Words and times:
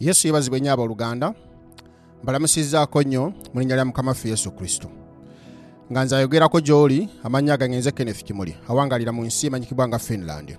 yesu 0.00 0.26
yebazibwe 0.26 0.60
nnyo 0.60 0.72
abooluganda 0.72 1.34
mbalamusizaako 2.22 3.02
nnyo 3.02 3.32
mu 3.54 3.60
linnya 3.60 3.76
lya 3.76 3.84
mukama 3.84 4.14
ffe 4.14 4.28
yesu 4.28 4.50
kristo. 4.50 4.88
Nga 5.92 6.04
nze 6.04 6.16
ayogerako 6.16 6.60
gy'oli 6.60 7.08
amannya 7.24 7.56
gange 7.56 7.78
nze 7.78 7.90
kenneth 7.92 8.22
kimuli 8.24 8.56
awangalira 8.68 9.12
mu 9.12 9.24
nsi 9.24 9.46
emanyikibwa 9.46 9.88
nga 9.88 9.98
finland. 9.98 10.56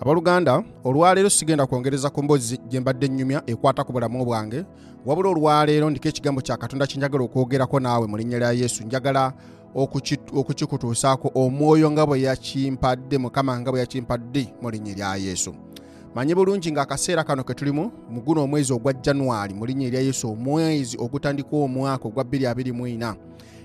Abooluganda 0.00 0.62
olwaleero 0.84 1.30
sigenda 1.30 1.66
kwongereza 1.66 2.10
ku 2.10 2.22
mboozi 2.22 2.58
gye 2.68 2.80
mbadde 2.80 3.08
nnyumya 3.08 3.42
ekwata 3.46 3.84
ku 3.84 3.92
bulamu 3.92 4.24
bwange 4.24 4.64
wabula 5.06 5.28
olwaleero 5.30 5.90
ndiko 5.90 6.08
ekigambo 6.08 6.40
kya 6.40 6.56
katonda 6.56 6.86
kyenjagala 6.86 7.24
okwogerako 7.24 7.80
naawe 7.80 8.06
mu 8.06 8.16
linnya 8.16 8.38
lya 8.38 8.52
yesu. 8.52 8.84
Njagala 8.84 9.32
okuki- 9.74 10.18
okukikutuusaako 10.34 11.30
omwoyo 11.34 11.90
nga 11.90 12.06
bwe 12.06 12.20
yakimpadde 12.22 13.18
mukama 13.18 13.60
nga 13.60 13.70
bwe 13.70 13.80
yakimpadde 13.80 14.54
mu 14.62 14.70
linnya 14.70 14.94
lya 14.94 15.16
yesu 15.16 15.54
manyi 16.14 16.34
bulungi 16.34 16.72
ng'akaseera 16.72 17.24
kano 17.24 17.44
ke 17.44 17.54
tulimu 17.54 17.90
mu 18.10 18.20
guno 18.22 18.42
omwezi 18.44 18.72
ogwa 18.72 18.92
januwali 18.92 19.54
mu 19.54 19.66
linnya 19.66 19.86
erya 19.86 20.00
yesu 20.00 20.30
omwezi 20.30 20.96
ogutandika 21.00 21.56
omwaka 21.56 22.08
ogwa 22.08 22.24
2024 22.24 23.14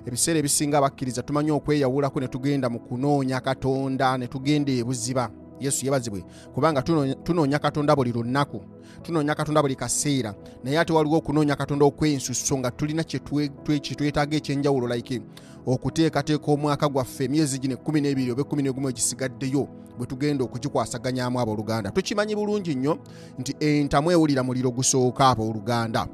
ebiseera 0.07 0.39
ebisinga 0.39 0.77
abakkiriza 0.77 1.21
tumanyi 1.21 1.51
okweyawulako 1.51 2.19
ne 2.19 2.27
tugenda 2.27 2.69
mu 2.69 2.79
kunoonya 2.79 3.39
katonda 3.41 4.17
ne 4.17 4.27
tugenda 4.27 4.71
ebuziba 4.71 5.29
yesu 5.59 5.85
yebazibwe 5.85 6.23
kubanga 6.53 6.81
tunoonya- 6.81 7.59
katonda 7.59 7.95
buli 7.95 8.11
lunaku 8.11 8.61
tunoonya 9.03 9.35
katonda 9.35 9.61
buli 9.61 9.75
kaseera. 9.75 10.33
Naye 10.63 10.79
ate 10.79 10.93
waliwo 10.93 11.17
okunoonya 11.17 11.55
katonda 11.55 11.85
okw'ensusso 11.85 12.57
nga 12.57 12.71
tulina 12.71 13.03
kyetwetaaga 13.03 14.37
ekyenjawulo 14.37 14.87
like 14.87 15.21
okuteekateeka 15.65 16.51
omwaka 16.51 16.89
gwaffe 16.89 17.25
emyezi 17.25 17.59
gino 17.59 17.73
ekkumi 17.73 18.01
n'ebiri 18.01 18.31
oba 18.31 18.41
ekkumi 18.41 18.63
n'egumu 18.63 18.89
egisigaddeyo 18.89 19.67
bwe 19.97 20.07
tugenda 20.07 20.43
okugikwasaganyaamu 20.43 21.39
abooluganda. 21.39 21.91
Tukimanyi 21.91 22.35
bulungi 22.35 22.75
nnyo 22.75 22.97
nti 23.39 23.55
entamu 23.59 24.11
ewulira 24.11 24.43
muliro 24.43 24.71
gusooka 24.71 25.29
abooluganda. 25.29 26.07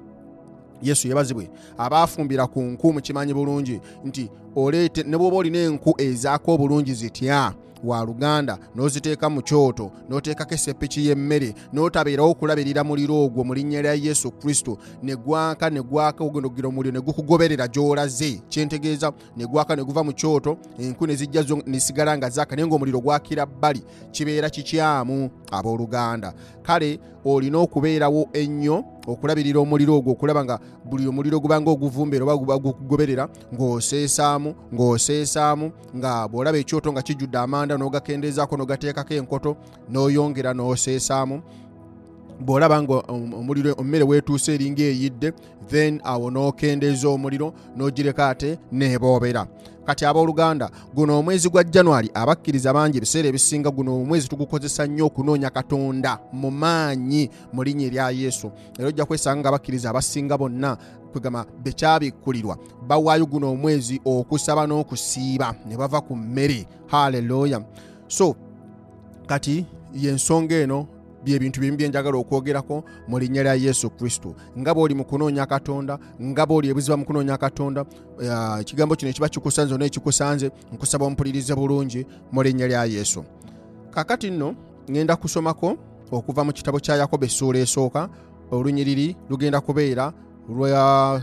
Yesu 0.81 1.07
yebazibwe 1.07 1.49
abaafumbira 1.77 2.47
ku 2.47 2.59
nku 2.61 2.93
mukimanyi 2.93 3.33
bulungi 3.33 3.79
nti 4.05 4.29
oleete 4.55 5.03
ne 5.03 5.17
bw'oba 5.17 5.37
olina 5.37 5.57
enku 5.59 5.93
ezaako 5.97 6.53
obulungi 6.53 6.93
zitya 6.93 7.53
waluganda 7.85 8.57
n'oziteeka 8.75 9.29
mu 9.29 9.41
kyoto 9.41 9.91
n'oteekako 10.09 10.53
esepiki 10.53 11.07
y'emmere 11.07 11.53
n'otabeerawo 11.73 12.31
okulabirira 12.31 12.83
muliro 12.83 13.23
ogwo 13.25 13.43
mu 13.43 13.53
linnya 13.53 13.81
lya 13.81 13.93
yesu 13.93 14.31
kristo. 14.31 14.77
Ne 15.03 15.15
gwaka 15.15 15.69
ne 15.69 15.81
gwaka 15.81 16.23
ogendogira 16.23 16.67
omuliro 16.67 16.93
ne 16.93 17.01
gukugoberera 17.01 17.67
gy'olaze. 17.67 18.41
Kyentegeeza 18.49 19.11
ne 19.37 19.45
gwaka 19.45 19.75
ne 19.75 19.83
guva 19.83 20.03
mu 20.03 20.13
kyoto 20.13 20.57
enku 20.79 21.07
ne 21.07 21.15
zijja 21.15 21.43
ne 21.65 21.79
sigala 21.79 22.17
nga 22.17 22.29
zaaka 22.29 22.55
naye 22.55 22.67
ng'omuliro 22.67 22.99
gwakira 22.99 23.45
bbali 23.45 23.83
kibeera 24.11 24.49
kikyamu 24.49 25.29
abooluganda. 25.51 26.33
Kale 26.63 26.99
olina 27.25 27.57
okubeerawo 27.57 28.29
ennyo 28.33 28.83
okulabirira 29.07 29.59
omuliro 29.59 29.93
ogwo 29.97 30.11
okulaba 30.13 30.43
nga 30.45 30.59
buli 30.85 31.07
omuliro 31.07 31.39
gubanga 31.39 31.71
oguvumbeera 31.71 32.23
oba 32.25 32.37
guba 32.37 32.55
gukugoberera 32.57 33.29
ng'oseesaamu 33.53 34.49
ng'oseesaamu 34.73 35.71
nga 35.97 36.27
bw'olaba 36.27 36.57
ekyoto 36.57 36.91
nga 36.91 37.01
kijjudde 37.01 37.37
amanda 37.37 37.77
n'ogakendeezaako 37.77 38.57
n'ogateekako 38.57 39.13
enkoto 39.13 39.51
n'oyongera 39.89 40.53
n'oseesaamu 40.53 41.41
bw'olaba 42.39 42.81
nga 42.83 42.93
omuliro 43.39 43.75
emmere 43.79 44.03
weetuuse 44.03 44.53
eringa 44.53 44.83
eyidde 44.83 45.33
then 45.69 46.01
awo 46.03 46.31
n'okendeeza 46.31 47.07
omuliro 47.09 47.53
n'ogireka 47.75 48.29
ate 48.29 48.59
neeboobera 48.71 49.47
kati 49.85 50.05
abooluganda 50.05 50.69
guno 50.93 51.19
omwezi 51.19 51.49
gwa 51.49 51.63
january 51.63 52.09
abakkiriza 52.13 52.73
bangi 52.73 52.97
ebiseera 52.97 53.27
ebisinga 53.29 53.71
guno 53.71 54.01
omwezi 54.01 54.27
tugukozesa 54.27 54.87
nnyo 54.87 55.05
okunoonya 55.05 55.49
katonda 55.49 56.19
mu 56.33 56.51
maanyi 56.51 57.29
mu 57.53 57.63
linnya 57.63 57.85
erya 57.87 58.09
yesu. 58.09 58.51
Era 58.79 58.87
ojja 58.87 59.05
kwesanga 59.05 59.39
nga 59.39 59.49
abakkiriza 59.49 59.89
abasinga 59.89 60.37
bonna 60.37 60.77
kwegamba 61.11 61.45
bekyabikkulirwa. 61.63 62.57
Bawaayo 62.87 63.25
guno 63.25 63.51
omwezi 63.51 64.01
okusaba 64.05 64.65
n'okusiiba 64.67 65.55
ne 65.67 65.77
bava 65.77 66.01
ku 66.01 66.15
mmere. 66.15 66.65
Haleluya 66.87 67.61
so 68.07 68.35
kati 69.27 69.65
yensonga 69.93 70.55
eno 70.55 70.87
byebintu 71.25 71.59
bimu 71.59 71.77
byenjagala 71.77 72.17
okwogerako 72.17 72.83
mu 73.07 73.19
linnya 73.19 73.43
lya 73.43 73.53
yesu 73.55 73.89
kristo. 73.89 74.35
Nga 74.57 74.73
bw'oli 74.73 74.93
mu 74.95 75.03
kunoonya 75.05 75.45
katonda 75.45 75.99
nga 76.21 76.45
bw'oli 76.45 76.69
ebuziba 76.69 76.97
mu 76.97 77.05
kunoonya 77.05 77.37
katonda 77.37 77.85
ah, 78.29 78.61
ekigambo 78.61 78.95
kino 78.95 79.09
ekiba 79.09 79.29
kikusanze 79.29 79.73
onaye 79.73 79.89
kikusanze 79.89 80.51
nkusaba 80.71 81.05
ompulirize 81.05 81.55
bulungi 81.55 82.05
mu 82.31 82.43
linnya 82.43 82.67
lya 82.67 82.85
yesu. 82.85 83.25
Kakati 83.91 84.31
nno 84.31 84.55
ŋŋenda 84.89 85.15
kusomako 85.17 85.77
okuva 86.11 86.43
mu 86.43 86.53
kitabo 86.53 86.79
kya 86.79 86.95
yakobo 86.95 87.25
essuula 87.25 87.59
esooka 87.59 88.09
olunyiriri 88.51 89.15
lugenda 89.29 89.61
kubeera 89.61 90.13
lwa 90.49 91.21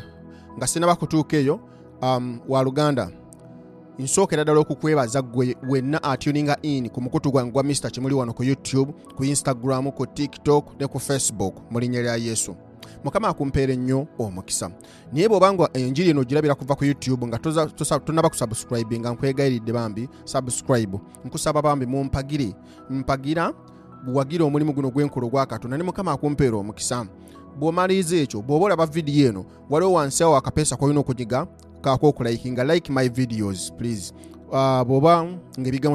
nga 0.56 0.66
sinaba 0.66 0.96
kutuuka 0.96 1.36
eyo 1.36 1.60
um, 2.02 2.40
wa 2.48 2.62
luganda 2.62 3.10
nsookera 3.98 4.44
ddala 4.44 4.60
okukwebaza 4.60 5.22
gwe 5.22 5.56
wenna 5.68 6.02
atuninga 6.02 6.56
in 6.62 6.88
ku 6.88 7.00
mukutu 7.00 7.30
gwange 7.30 7.50
gwa 7.52 7.62
mr 7.62 7.90
kimuli 7.90 8.14
wano 8.14 8.32
ku 8.32 8.44
youtube 8.44 8.92
ku 9.16 9.24
instagram 9.24 9.90
ku 9.92 10.06
tiktok 10.06 10.80
ne 10.80 10.86
ku 10.86 10.98
facebook 11.00 11.54
mu 11.70 11.80
linnya 11.80 12.02
lya 12.02 12.16
yesu. 12.16 12.56
Mukama 13.04 13.28
akumpeera 13.28 13.72
ennyo 13.72 14.06
omukisa. 14.18 14.70
Naye 15.12 15.28
bw'obanga 15.28 15.68
enjiri 15.74 16.10
eno 16.10 16.20
ogirabira 16.20 16.54
kuva 16.54 16.74
ku 16.74 16.84
youtube 16.84 17.26
nga 17.26 17.38
tonaba 18.04 18.28
kusubscribe 18.28 18.98
nga 18.98 19.10
nkwegayiridde 19.10 19.72
bambi 19.72 20.08
subscribe. 20.24 20.98
Nkusaba 21.24 21.62
bambi 21.62 21.86
mumpagire 21.86 22.54
mpagira 22.90 23.52
buwagira 24.04 24.44
omulimu 24.44 24.72
guno 24.72 24.90
gwenkola 24.90 25.26
ogwa 25.26 25.46
katonda 25.46 25.76
ne 25.76 25.84
mukama 25.84 26.12
akumpeera 26.12 26.56
omukisa. 26.56 27.06
Bw'omaliriza 27.58 28.16
ekyo 28.16 28.42
bw'oba 28.42 28.64
olaba 28.64 28.86
vidiyo 28.86 29.28
eno 29.28 29.44
waliwo 29.70 29.92
wansi 29.92 30.22
awo 30.24 30.36
akapeesa 30.36 30.76
kolina 30.76 31.00
okunyiga 31.00 31.46
kaako 31.82 32.08
okulayikinga 32.08 32.64
like 32.64 32.92
my 32.92 33.08
videos 33.08 33.72
please. 33.76 34.12
Uh, 34.52 34.82
bw'oba 34.84 35.26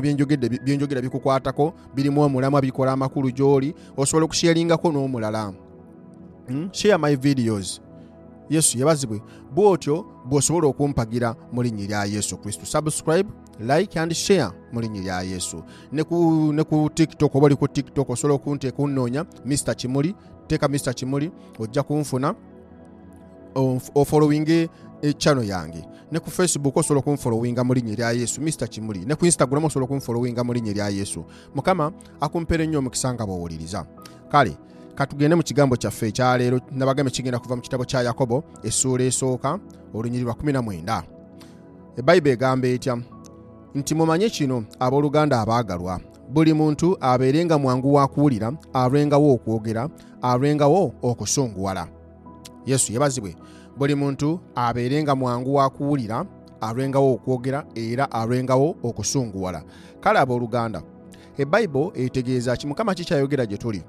byenjogedde 0.02 0.50
byenjogera 0.50 1.02
bikukwatako 1.02 1.74
birimu 1.96 2.22
omulamwa 2.22 2.62
bikola 2.62 2.92
amakulu 2.92 3.31
gy'oli 3.31 3.74
osobola 3.98 4.25
okusharingako 4.25 4.92
n'omulala. 4.92 5.53
Mm? 6.50 6.70
share 6.72 6.98
my 6.98 7.16
videos. 7.16 7.81
Yesu 8.50 8.78
yebazibwe 8.78 9.22
bw'otyo 9.56 10.06
bw'osobola 10.25 10.68
okumpagira 10.68 11.36
mu 11.52 11.62
linnya 11.64 11.88
lya 11.88 12.06
yesu 12.06 12.38
kristo. 12.38 12.66
Subscribe 12.66 13.30
like 13.59 14.00
and 14.00 14.14
share 14.14 14.52
mu 14.72 14.81
linnya 14.81 15.02
lya 15.02 15.22
yesu. 15.22 15.64
Ne 15.92 16.04
ku, 16.04 16.52
ne 16.54 16.64
ku 16.64 16.90
tiktok 16.90 17.36
oba 17.36 17.46
oli 17.46 17.56
ku 17.56 17.68
tiktok 17.68 18.09
osobola 18.09 18.36
okunteeka 18.36 18.84
unnoonya 18.84 19.25
mr 19.46 19.75
kimuli. 19.75 20.16
Teeka 20.48 20.68
mr 20.68 20.94
kimuli 20.94 21.31
ojja 21.59 21.84
kunfuna 21.84 22.36
ofollowinge 23.96 24.69
echano 25.02 25.44
yange. 25.44 25.85
Ne 26.12 26.19
ku 26.19 26.30
facebook 26.31 26.78
osobola 26.78 27.00
okunfollowinga 27.00 27.63
mu 27.63 27.74
linnya 27.74 27.94
erya 27.94 28.12
yesu. 28.12 28.41
Mr 28.41 28.68
kimuli. 28.68 29.06
Ne 29.06 29.16
ku 29.16 29.25
instagram 29.25 29.66
osobola 29.66 29.85
okunfollowinga 29.85 30.44
mu 30.44 30.53
linnya 30.53 30.72
erya 30.72 30.90
yesu. 30.90 31.25
Mukama 31.56 31.91
akumpeera 32.22 32.63
ennyo 32.63 32.80
omukisa 32.80 33.13
nga 33.13 33.25
bw'owuliriza. 33.25 33.86
Kale 34.31 34.57
katugende 34.96 35.36
mu 35.36 35.44
kigambo 35.44 35.75
kyaffe 35.75 36.07
ekyaleero 36.07 36.59
nabagambe 36.72 37.12
kigenda 37.12 37.40
kuva 37.40 37.56
mu 37.56 37.62
kitabo 37.62 37.86
kya 37.86 38.02
yakobo 38.02 38.44
essuula 38.63 39.03
esooka 39.03 39.59
olunyiri 39.94 40.24
lwa 40.24 40.34
19 40.34 41.03
ebayibuli 41.97 42.34
egamba 42.34 42.68
etya 42.68 42.97
nti 43.75 43.96
mumanye 43.96 44.30
kino 44.30 44.63
abooluganda 44.80 45.41
abaagalwa. 45.41 46.00
Buli 46.30 46.53
muntu 46.53 46.97
abeerenga 47.00 47.57
mwangu 47.57 47.94
wa 47.94 48.07
kuwulira 48.07 48.52
alwengawo 48.74 49.34
okwogera 49.34 49.90
alwengawo 50.22 50.94
okusunguwala 51.02 51.88
yesu 52.68 52.94
yebazibwe 52.94 53.36
buli 53.78 53.96
muntu 53.96 54.40
abeerenga 54.56 55.16
mwangu 55.16 55.56
wa 55.56 55.70
kuwulira 55.70 56.26
alwengawo 56.62 57.14
okwogera 57.14 57.66
era 57.76 58.12
alwengawo 58.12 58.76
okusunguwala. 58.84 59.64
Kale 60.00 60.20
abooluganda 60.20 60.82
ebayibuli 61.38 62.06
etegeeza 62.06 62.58
ki? 62.58 62.68
Mukama 62.68 62.96
kikyayogera 62.96 63.46
gye 63.46 63.58
tuli? 63.58 63.84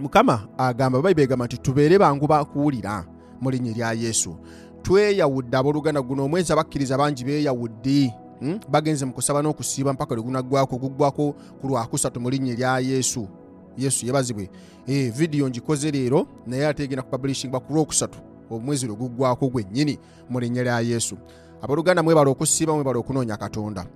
Mukama 0.00 0.48
agamba 0.58 1.02
bayibuli 1.02 1.24
egamba 1.24 1.44
nti 1.44 1.58
tubeere 1.58 1.98
bangu 1.98 2.26
bakuwulira 2.26 3.04
mu 3.40 3.50
linnya 3.50 3.70
erya 3.70 3.92
yesu. 3.92 4.36
Tweyawudde 4.82 5.56
abooluganda 5.56 6.02
guno 6.02 6.24
omwezi 6.24 6.52
abakkiriza 6.52 6.98
bangi 6.98 7.24
beeyawudde 7.24 8.14
mm? 8.40 8.60
bagenze 8.68 9.04
mu 9.04 9.12
kusaba 9.12 9.42
n'okusiiba 9.42 9.92
mpaka 9.92 10.14
lwe 10.14 10.24
gunaggwako 10.24 10.76
guggwako 10.78 11.34
ku 11.60 11.68
lwakusatu 11.68 12.20
mu 12.20 12.30
linnya 12.30 12.52
erya 12.52 12.78
yesu 12.78 13.28
yesu 13.78 14.06
yebazibwe 14.06 14.50
e, 14.86 15.10
vidiyo 15.10 15.48
ngikoze 15.48 15.90
leero 15.90 16.26
naye 16.46 16.66
ate 16.66 16.84
egenda 16.84 17.02
kupabulishingibwa 17.02 17.60
ku 17.60 17.72
lwokusatu 17.74 18.18
omwezi 18.50 18.86
lwe 18.86 18.96
guggwako 18.96 19.48
gwennyini 19.48 19.98
mu 20.30 20.40
linnya 20.40 20.62
lya 20.62 20.80
yesu. 20.80 21.16
Abooluganda 21.62 22.02
mwebala 22.02 22.30
okusiiba 22.30 22.74
mwebala 22.74 22.98
okunoonya 22.98 23.36
katonda. 23.36 23.86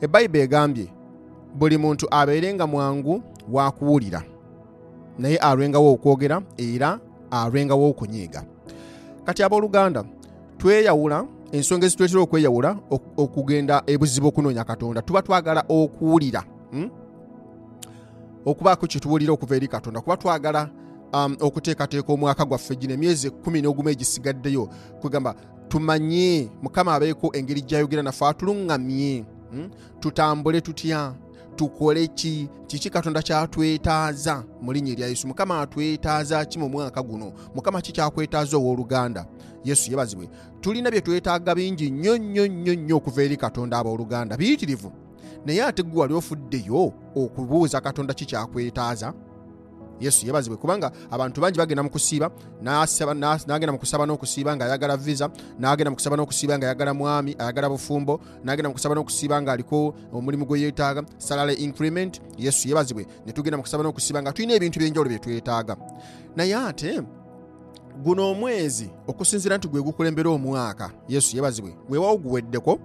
Ebayibuli 0.00 0.40
egambye 0.42 0.86
buli 1.58 1.78
muntu 1.78 2.06
abeerenga 2.10 2.66
mwangu 2.66 3.22
wa 3.52 3.70
kuwulira 3.70 4.22
naye 5.18 5.36
alwengawo 5.36 5.92
okwogera 5.92 6.42
era 6.56 7.00
alwengawo 7.30 7.90
okunyiiga. 7.90 8.44
Kati 9.24 9.42
abooluganda 9.42 10.04
tweyawula 10.58 11.24
ensonga 11.52 11.86
ezituleetera 11.86 12.22
okweyawula 12.22 12.78
ok- 12.90 13.12
okugenda 13.16 13.82
ebuzibu 13.86 14.28
okunoonya 14.28 14.64
katonda 14.64 15.02
tuba 15.02 15.22
twagala 15.22 15.64
okuwulira 15.68 16.44
okubaako 18.46 18.86
kyetuwulira 18.86 19.32
okuva 19.32 19.56
eri 19.56 19.68
katonda. 19.68 20.00
Kuba 20.00 20.16
twagala 20.16 20.70
um, 21.12 21.36
okuteekateeka 21.40 22.12
omwaka 22.12 22.44
gwaffe 22.44 22.76
gino 22.76 22.94
emyezi 22.94 23.26
ekumi 23.26 23.62
n'ogumu 23.62 23.88
egisigaddeyo 23.90 24.68
kwegamba 25.00 25.34
tumanye 25.68 26.48
mukama 26.62 26.94
abeeko 26.94 27.30
engeri 27.36 27.62
gyayogera 27.62 28.02
naffe 28.02 28.24
atuluŋŋamye. 28.24 29.24
Hmm? 29.50 29.70
tutambule 30.00 30.60
tutya? 30.60 31.14
Tukole 31.56 32.06
ki? 32.06 32.48
Kiki 32.66 32.90
katonda 32.90 33.22
kyatwetaaza 33.22 34.44
mu 34.62 34.72
linnya 34.72 34.92
erya 34.92 35.08
yesu? 35.08 35.28
Mukama 35.28 35.60
atwetaaza 35.60 36.44
ki 36.44 36.58
mu 36.58 36.68
mwaka 36.68 37.02
guno? 37.02 37.32
Mukama 37.54 37.80
ki 37.80 37.92
kyakwetaaza 37.92 38.56
owooluganda 38.56 39.26
yesu 39.64 39.90
yebazibwe 39.90 40.28
tulina 40.60 40.90
bye 40.90 41.00
twetaaga 41.00 41.54
bingi 41.54 41.90
nnyo 41.90 42.18
nnyo 42.18 42.46
nnyo 42.46 42.74
nnyo 42.74 42.96
okuva 42.96 43.22
eri 43.22 43.36
katonda 43.36 43.78
abooluganda 43.78 44.36
biyitirivu 44.36 44.92
naye 45.46 45.62
ate 45.62 45.82
gwe 45.82 46.00
wali 46.00 46.14
ofuddeyo 46.14 46.92
okubuuza 47.14 47.80
katonda 47.80 48.14
ki 48.14 48.26
kyakwetaaza? 48.26 49.14
Yesu 50.00 50.26
yebazibwe 50.26 50.56
kubanga 50.58 50.92
abantu 51.10 51.40
bangi 51.40 51.58
bagenda 51.58 51.82
mu 51.82 51.90
kusiiba 51.90 52.30
n'agenda 52.62 53.72
mu 53.72 53.78
kusaba 53.78 54.06
n'okusiiba 54.06 54.56
ng'ayagala 54.56 54.96
visa 54.96 55.30
n'agenda 55.58 55.90
mu 55.90 55.96
kusaba 55.96 56.16
n'okusiiba 56.16 56.58
ng'ayagala 56.58 56.94
mwami 56.94 57.36
ayagala 57.38 57.68
bufumbo 57.68 58.20
n'agenda 58.44 58.68
mu 58.68 58.74
kusaba 58.74 58.94
n'okusiiba 58.94 59.40
ng'aliko 59.42 59.94
omulimu 60.12 60.44
gwe 60.46 60.60
yeetaaga 60.60 61.02
salary 61.18 61.54
increment. 61.54 62.20
Yesu 62.38 62.68
yebazibwe 62.68 63.06
ne 63.26 63.32
tugenda 63.32 63.56
mu 63.56 63.62
kusaba 63.62 63.82
n'okusiiba 63.82 64.22
nga 64.22 64.32
tulina 64.32 64.54
ebintu 64.54 64.78
by'enjawulo 64.78 65.08
bye 65.08 65.18
twetaaga. 65.18 65.76
Naye 66.36 66.54
ate 66.56 67.00
guno 68.04 68.30
omwezi 68.30 68.90
okusinziira 69.06 69.56
nti 69.56 69.68
gwe 69.68 69.80
gukulembera 69.82 70.30
omwaka 70.30 70.90
yesu 71.08 71.36
yebazibwe 71.36 71.72
weewawo 71.88 72.16
guweddeko 72.18 72.78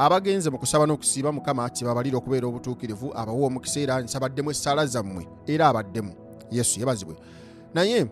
abagenze 0.00 0.50
mu 0.50 0.58
kusaba 0.58 0.86
n'okusiiba 0.86 1.32
mukama 1.32 1.68
kibabalira 1.68 2.16
okubeera 2.18 2.46
obutuukirivu 2.48 3.12
abawa 3.12 3.46
omukisa 3.46 3.80
era 3.80 4.00
nsabaddemu 4.00 4.50
essaala 4.50 4.86
zammwe 4.86 5.28
era 5.46 5.68
abaddemu. 5.68 6.12
Yesu 6.50 6.80
yebazibwe 6.80 7.16
naye 7.74 8.06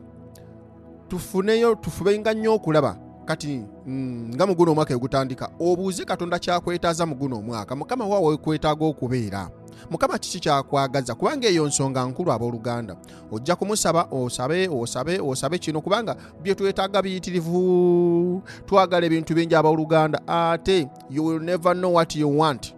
tufuneyo 1.08 1.74
tufubenga 1.74 2.34
nnyo 2.34 2.54
okulaba. 2.54 2.96
Kati 3.24 3.64
mm, 3.86 4.30
nga 4.34 4.46
muguno 4.46 4.72
omwaka 4.72 4.94
egutandika 4.94 5.50
obuuze 5.60 6.04
katonda 6.04 6.38
kyakwetaaza 6.38 7.06
muguno 7.06 7.38
omwaka. 7.38 7.76
Mukama 7.76 8.06
waawe 8.06 8.36
kwetaaga 8.36 8.84
okubeera 8.84 9.50
mukama 9.90 10.18
kiki 10.18 10.40
kyakwagaza? 10.40 11.14
Kubanga 11.14 11.48
eyo 11.48 11.66
nsonga 11.66 12.04
nkulu 12.04 12.32
abooluganda. 12.32 12.96
Ojja 13.32 13.56
kumusaba 13.56 14.08
osabe 14.10 14.68
osabe 14.68 15.20
osabe 15.20 15.58
kino 15.58 15.80
kubanga 15.80 16.16
bye 16.42 16.54
twetaaga 16.54 17.02
biyitirivu. 17.02 18.42
Twagala 18.66 19.06
ebintu 19.06 19.34
bingi 19.34 19.54
abooluganda. 19.54 20.20
Ate 20.26 20.88
you 21.10 21.24
will 21.24 21.40
never 21.40 21.74
know 21.74 21.94
what 21.94 22.16
you 22.16 22.38
want. 22.38 22.74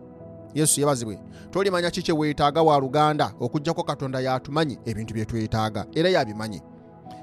Yesu 0.54 0.80
yebazibwe 0.80 1.18
tolimanya 1.50 1.90
ki 1.90 2.02
kyeweetaaga 2.02 2.62
wa 2.62 2.78
luganda? 2.78 3.32
Okugjako 3.40 3.82
katonda 3.82 4.20
yatumanyi 4.20 4.78
ebintu 4.84 5.14
bye 5.14 5.24
twetaaga. 5.24 5.86
Era 5.94 6.10
yabimanyi. 6.10 6.62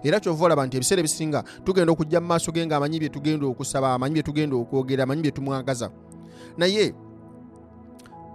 Era 0.04 0.20
kyova 0.20 0.46
olaba 0.46 0.66
nti 0.66 0.78
ebiseera 0.78 1.00
ebisinga 1.00 1.44
tugenda 1.64 1.92
okujja 1.92 2.22
mu 2.22 2.28
maaso 2.28 2.52
ge 2.52 2.66
ngaamanyi 2.66 3.00
bye 3.00 3.10
tugenda 3.10 3.48
okusaba 3.48 3.94
amanyi 3.94 4.14
bye 4.14 4.24
tugenda 4.24 4.56
okwogera 4.56 5.04
amanyi 5.04 5.22
bye 5.22 5.32
tumwagaza. 5.32 5.90
Naye 6.58 6.94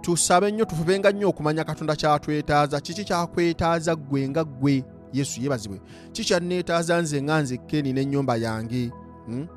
tusabe 0.03 0.51
nnyo 0.51 0.65
tufubenga 0.65 1.11
nnyo 1.11 1.29
okumanya 1.29 1.63
katonda 1.63 1.95
kyatwetaaza. 1.95 2.81
Kiki 2.81 3.03
kyakwetaaza 3.03 3.95
gwe 3.95 4.29
nga 4.29 4.43
ggwe 4.43 4.83
yesu 5.13 5.41
yebazibwe? 5.41 5.81
Kikyanneetaaza 6.11 7.01
nze 7.01 7.21
nga 7.21 7.41
nze 7.41 7.57
keni 7.57 7.93
n'ennyumba 7.93 8.35
yange? 8.35 8.91
Hmm? 9.25 9.47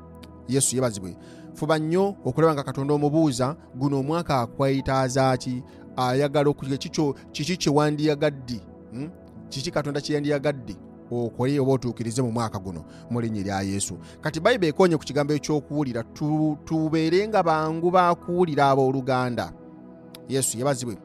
yesu 0.47 0.75
yebazibwe. 0.75 1.15
Fuba 1.53 1.79
nnyo 1.79 2.15
okulaba 2.25 2.53
nga 2.53 2.63
katonda 2.63 2.93
omubuuza 2.93 3.55
guno 3.75 3.99
omwaka 3.99 4.41
akwetaaza 4.41 5.37
ki? 5.37 5.63
Ayagala 5.97 6.53
kiki 7.31 7.57
kyewandiyagadde 7.57 8.61
hmm? 8.91 9.09
kiki 9.49 9.71
katonda 9.71 10.01
kyeyandiyagadde 10.01 10.75
okole 11.11 11.59
oba 11.59 11.71
otuukirize 11.71 12.21
mu 12.21 12.31
mwaka 12.31 12.59
guno 12.59 12.85
mu 13.09 13.21
linnya 13.21 13.41
erya 13.41 13.61
yesu. 13.61 13.97
Kati 14.21 14.39
bayibuli 14.39 14.69
ekonye 14.69 14.97
ku 14.97 15.03
kigambo 15.03 15.33
ekyokuwulira 15.33 16.03
tubeere 16.65 17.27
nga 17.27 17.43
bangu 17.43 17.91
bakuwulira 17.91 18.69
abooluganda 18.69 19.51
yesu 20.29 20.57
yebazibwe 20.57 20.97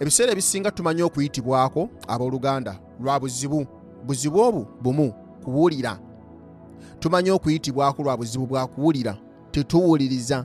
ebiseera 0.00 0.32
ebisinga 0.32 0.70
tumanyi 0.70 1.02
okuyitibwako 1.02 1.88
abooluganda 2.08 2.78
lwa 3.00 3.20
buzibu. 3.20 3.66
Buzibu 4.06 4.40
obwo 4.40 4.66
bumu 4.82 5.12
kuwulira. 5.44 5.98
Tumanyi 7.00 7.30
okuyitibwako 7.30 8.02
lwa 8.02 8.16
buzibu 8.16 8.46
bwa 8.46 8.66
kuwulira 8.66 9.16
tetuwuliriza. 9.50 10.44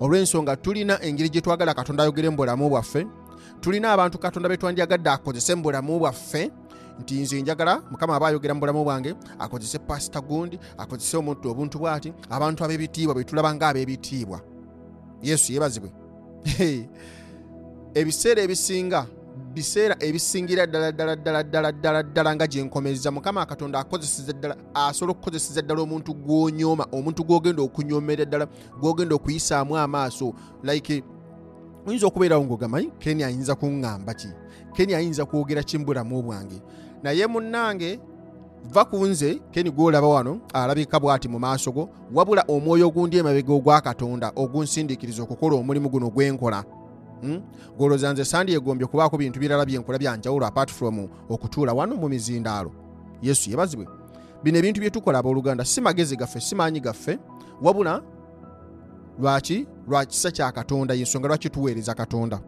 Olw'ensonga 0.00 0.56
tulina 0.56 1.02
engeri 1.02 1.28
gye 1.30 1.40
twagala 1.40 1.74
katonda 1.74 2.02
ayogere 2.02 2.30
mu 2.30 2.36
bulamu 2.36 2.68
bwaffe 2.68 3.06
tulina 3.60 3.92
abantu 3.92 4.18
katonda 4.18 4.48
be 4.48 4.56
twandyagadde 4.56 5.10
akozese 5.10 5.54
mu 5.54 5.62
bulamu 5.62 5.98
bwaffe. 5.98 6.50
Nti 7.00 7.14
nze 7.20 7.42
njagala 7.42 7.82
mukama 7.90 8.16
aba 8.16 8.28
ayogera 8.28 8.54
mu 8.54 8.60
bulamu 8.60 8.84
bwange 8.84 9.14
akozese 9.38 9.78
pasita 9.78 10.20
gundi 10.20 10.58
akozese 10.78 11.16
omuntu 11.16 11.50
obuntu 11.50 11.78
bw'ati 11.78 12.12
abantu 12.30 12.64
ab'ebitiibwa 12.64 13.14
be 13.14 13.24
tulaba 13.24 13.54
ng'ab'ebitiibwa. 13.54 14.40
Yesu 15.22 15.52
yebazibwe 15.52 15.90
ebiseera 17.94 18.42
ebisinga 18.42 19.06
biseera 19.54 19.96
ebisingira 20.00 20.66
ddala 20.66 20.92
ddala 20.92 21.16
ddala 21.16 21.42
ddala 21.42 21.72
ddala 21.72 22.02
ddala 22.02 22.34
nga 22.34 22.46
gyenkomeza 22.46 23.10
mukama 23.10 23.46
katonda 23.46 23.78
akozeseza 23.78 24.32
ddala 24.32 24.56
asobola 24.74 25.12
okukozeseza 25.12 25.62
ddala 25.62 25.80
omuntu 25.80 26.12
gw'onyooma 26.14 26.84
omuntu 26.92 27.24
gw'ogenda 27.24 27.62
okunyomera 27.62 28.24
ddala 28.24 28.46
gw'ogenda 28.80 29.14
okuyisaamu 29.14 29.76
amaaso. 29.76 30.34
Like 30.62 31.02
oyinza 31.86 32.06
okubeerawo 32.06 32.44
ngaogamanyi 32.44 32.90
keni 32.98 33.24
ayinza 33.24 33.54
kuŋŋamba 33.54 34.14
ki? 34.14 34.28
Keni 34.76 34.94
ayinza 34.94 35.24
kwogera 35.24 35.62
kimbulamu 35.62 36.22
bwange 36.22 36.60
naye 37.02 37.26
munnange 37.26 38.00
va 38.72 38.84
ku 38.84 39.06
nze 39.06 39.40
keni 39.50 39.70
gwolaba 39.70 40.08
wano 40.08 40.40
alabika 40.52 41.00
bw'ati 41.00 41.28
mu 41.28 41.38
maaso 41.38 41.72
go 41.72 41.88
wabula 42.14 42.44
omwoyo 42.48 42.88
ogundi 42.88 43.16
emabega 43.18 43.52
ogwa 43.52 43.80
katonda 43.80 44.32
ogunsindiikiriza 44.36 45.22
okukola 45.22 45.56
omulimu 45.56 45.88
guno 45.88 46.10
gwenkola 46.10 46.64
Hmm? 47.20 47.42
golooza 47.78 48.12
nze 48.12 48.24
sandyegombye 48.24 48.86
kubaako 48.86 49.18
bintu 49.18 49.40
birala 49.40 49.66
byenkola 49.66 49.98
byanjawulo 49.98 50.46
apart 50.46 50.70
from 50.70 51.08
okutuula 51.28 51.72
wano 51.72 51.96
mu 51.96 52.08
mizindaalo. 52.08 52.72
Yesu 53.22 53.50
yebazibwe. 53.50 53.86
Bino 54.42 54.58
ebintu 54.58 54.80
bye 54.80 54.90
tukola 54.90 55.18
abooluganda 55.18 55.64
si 55.64 55.80
magezi 55.80 56.16
gaffe 56.16 56.40
si 56.40 56.54
maanyi 56.54 56.80
gaffe. 56.80 57.18
Wabula 57.62 58.02
lwaki 59.18 59.66
lwa 59.88 60.04
kisa 60.04 60.30
kya 60.30 60.52
katonda 60.52 60.94
yensonga 60.94 61.28
lwaki 61.28 61.50
tuweereza 61.50 61.94
katonda? 61.94 62.40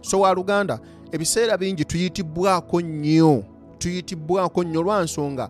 So 0.00 0.20
waluganda 0.20 0.78
ebiseera 1.12 1.58
bingi 1.58 1.84
tuyitibbwako 1.84 2.80
nnyo 2.80 3.44
tuyitibbwako 3.82 4.64
nnyo 4.64 4.82
lwansonga 4.82 5.48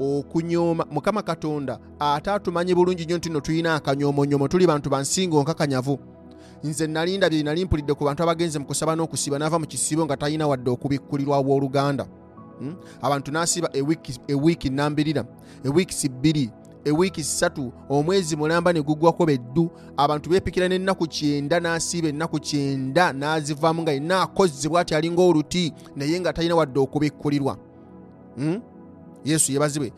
okunyooma 0.00 0.86
mukama 0.90 1.22
katonda 1.22 1.78
ate 2.00 2.30
atumanyi 2.30 2.74
bulungi 2.74 3.04
nnyo 3.04 3.16
nti 3.16 3.30
no 3.30 3.40
tulina 3.40 3.74
akanyoomonyomo 3.74 4.48
tuli 4.48 4.66
bantu 4.66 4.90
bansinga 4.90 5.36
onkakanyavu 5.36 5.98
nze 6.64 6.86
nalinda 6.86 7.30
bye 7.30 7.42
nali 7.42 7.64
mpulidde 7.64 7.94
ku 7.94 8.04
bantu 8.04 8.22
abagenze 8.22 8.58
mu 8.58 8.66
kusaba 8.66 8.96
n'okusiba 8.96 9.38
n'ava 9.38 9.58
mu 9.58 9.66
kisiibo 9.66 10.04
nga 10.04 10.16
talina 10.16 10.46
wadde 10.46 10.70
okubikkulirwa 10.70 11.42
bwoluganda 11.42 12.06
hmm? 12.58 12.76
abantu 13.02 13.30
n'asiba 13.32 13.68
ewiiki 14.28 14.70
nambirira 14.70 15.24
ewiikisi 15.64 16.08
bbiri 16.08 16.50
ewiiki 16.84 17.24
ssatu 17.24 17.72
omwezi 17.88 18.36
mulamba 18.36 18.72
ne 18.72 18.82
gugwako 18.82 19.26
beddu 19.26 19.70
abantu 19.96 20.30
beepikira 20.30 20.68
n'ennaku 20.68 21.06
kyenda 21.06 21.60
n'asiiba 21.60 22.08
ennaku 22.08 22.40
kyenda 22.40 23.12
n'azivaamu 23.12 23.82
nga 23.82 23.92
yenna 23.92 24.22
akozze 24.22 24.68
bw'ati 24.68 24.94
alinga 24.94 25.22
oluti 25.22 25.72
naye 25.96 26.20
nga 26.20 26.32
talina 26.32 26.56
wadde 26.56 26.80
okubikkulirwa? 26.80 27.56
Yesu 29.24 29.52
yebazibwe 29.52 29.92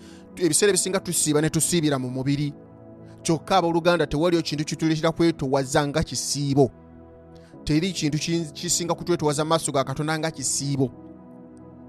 ebiseera 0.45 0.71
ebisinga 0.71 1.01
tusiiba 1.01 1.41
ne 1.41 1.51
tusiibira 1.51 1.99
mu 1.99 2.11
mubiri. 2.11 2.53
Kyokka 3.23 3.57
abooluganda 3.57 4.07
tewaliyo 4.07 4.43
kintu 4.43 4.65
kituleetera 4.65 5.13
kwetowaza 5.13 5.87
nga 5.89 6.03
kisiibo. 6.03 6.71
Teri 7.65 7.93
kintu 7.93 8.19
kisinga 8.53 8.95
kutwetowaza 8.95 9.45
mu 9.45 9.49
maaso 9.49 9.73
ga 9.73 9.85
katonda 9.85 10.19
nga 10.19 10.31
kisiibo. 10.31 10.91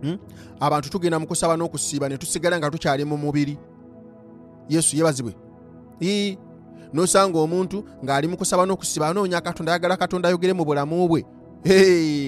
Hmm? 0.01 0.18
abantu 0.60 0.89
tugenda 0.89 1.20
mu 1.20 1.25
kusaba 1.27 1.58
n'okusiiba 1.58 2.10
ne 2.10 2.18
tusigala 2.18 2.58
nga 2.58 2.70
tukyali 2.72 3.06
mu 3.06 3.18
mubiri. 3.18 3.58
Yesu 4.70 4.98
yebazibwe 4.98 5.34
ii 6.01 6.38
nosanga 6.94 7.39
omuntu 7.39 7.84
ng'ali 8.06 8.27
mu 8.27 8.38
kusaba 8.38 8.66
n'okusiba 8.66 9.10
anoonya 9.10 9.42
katonda 9.42 9.72
ayagala 9.72 9.98
katonda 9.98 10.30
ayogere 10.30 10.54
mu 10.54 10.66
bulamu 10.66 11.08
bwe. 11.08 11.25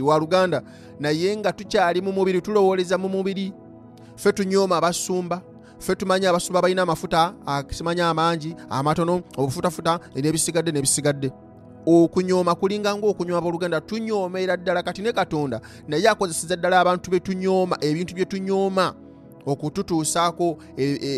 Waluganda 0.01 0.61
naye 0.99 1.37
nga 1.37 1.53
tukyali 1.53 2.01
mu 2.01 2.11
mubiri 2.11 2.41
tulowooleza 2.41 2.97
mu 2.97 3.09
mubiri 3.09 3.53
ffe 4.19 4.33
tunyooma 4.33 4.77
abasumba 4.77 5.41
ffe 5.79 5.95
tumanyi 5.95 6.25
abasumba 6.25 6.61
balina 6.61 6.81
amafuta 6.81 7.33
simanyi 7.69 8.01
amangi 8.01 8.55
amatono 8.69 9.21
obufutafuta 9.37 9.99
nebisigadde 10.15 10.71
nebisigadde. 10.71 11.31
Okunyooma 11.85 12.55
kulinga 12.55 12.95
ngaokunyooma 12.95 13.41
boluganda 13.41 13.81
tunyoomera 13.81 14.57
ddala 14.57 14.83
kati 14.83 15.01
ne 15.01 15.13
katonda 15.13 15.61
naye 15.87 16.09
akozeseza 16.09 16.55
ddala 16.55 16.79
abantu 16.79 17.11
betunyooma 17.11 17.77
ebintu 17.81 18.15
bye 18.15 18.25
tunyooma 18.25 18.93
okututuusaako 19.45 20.57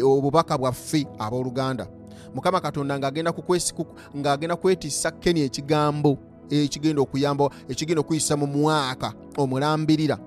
obubaka 0.03 0.57
bwaffe 0.57 1.07
abooluganda. 1.19 1.87
Mukama 2.35 2.61
katonda 2.61 2.99
ng'agenda 2.99 4.55
kwetissa 4.55 5.11
keni 5.11 5.41
ekigambo 5.41 6.17
ekigenda 6.49 7.01
okuyamba 7.01 7.49
ekigenda 7.69 8.01
okuyisa 8.01 8.37
mu 8.37 8.47
mwaka 8.47 9.13
omulambirira 9.37 10.17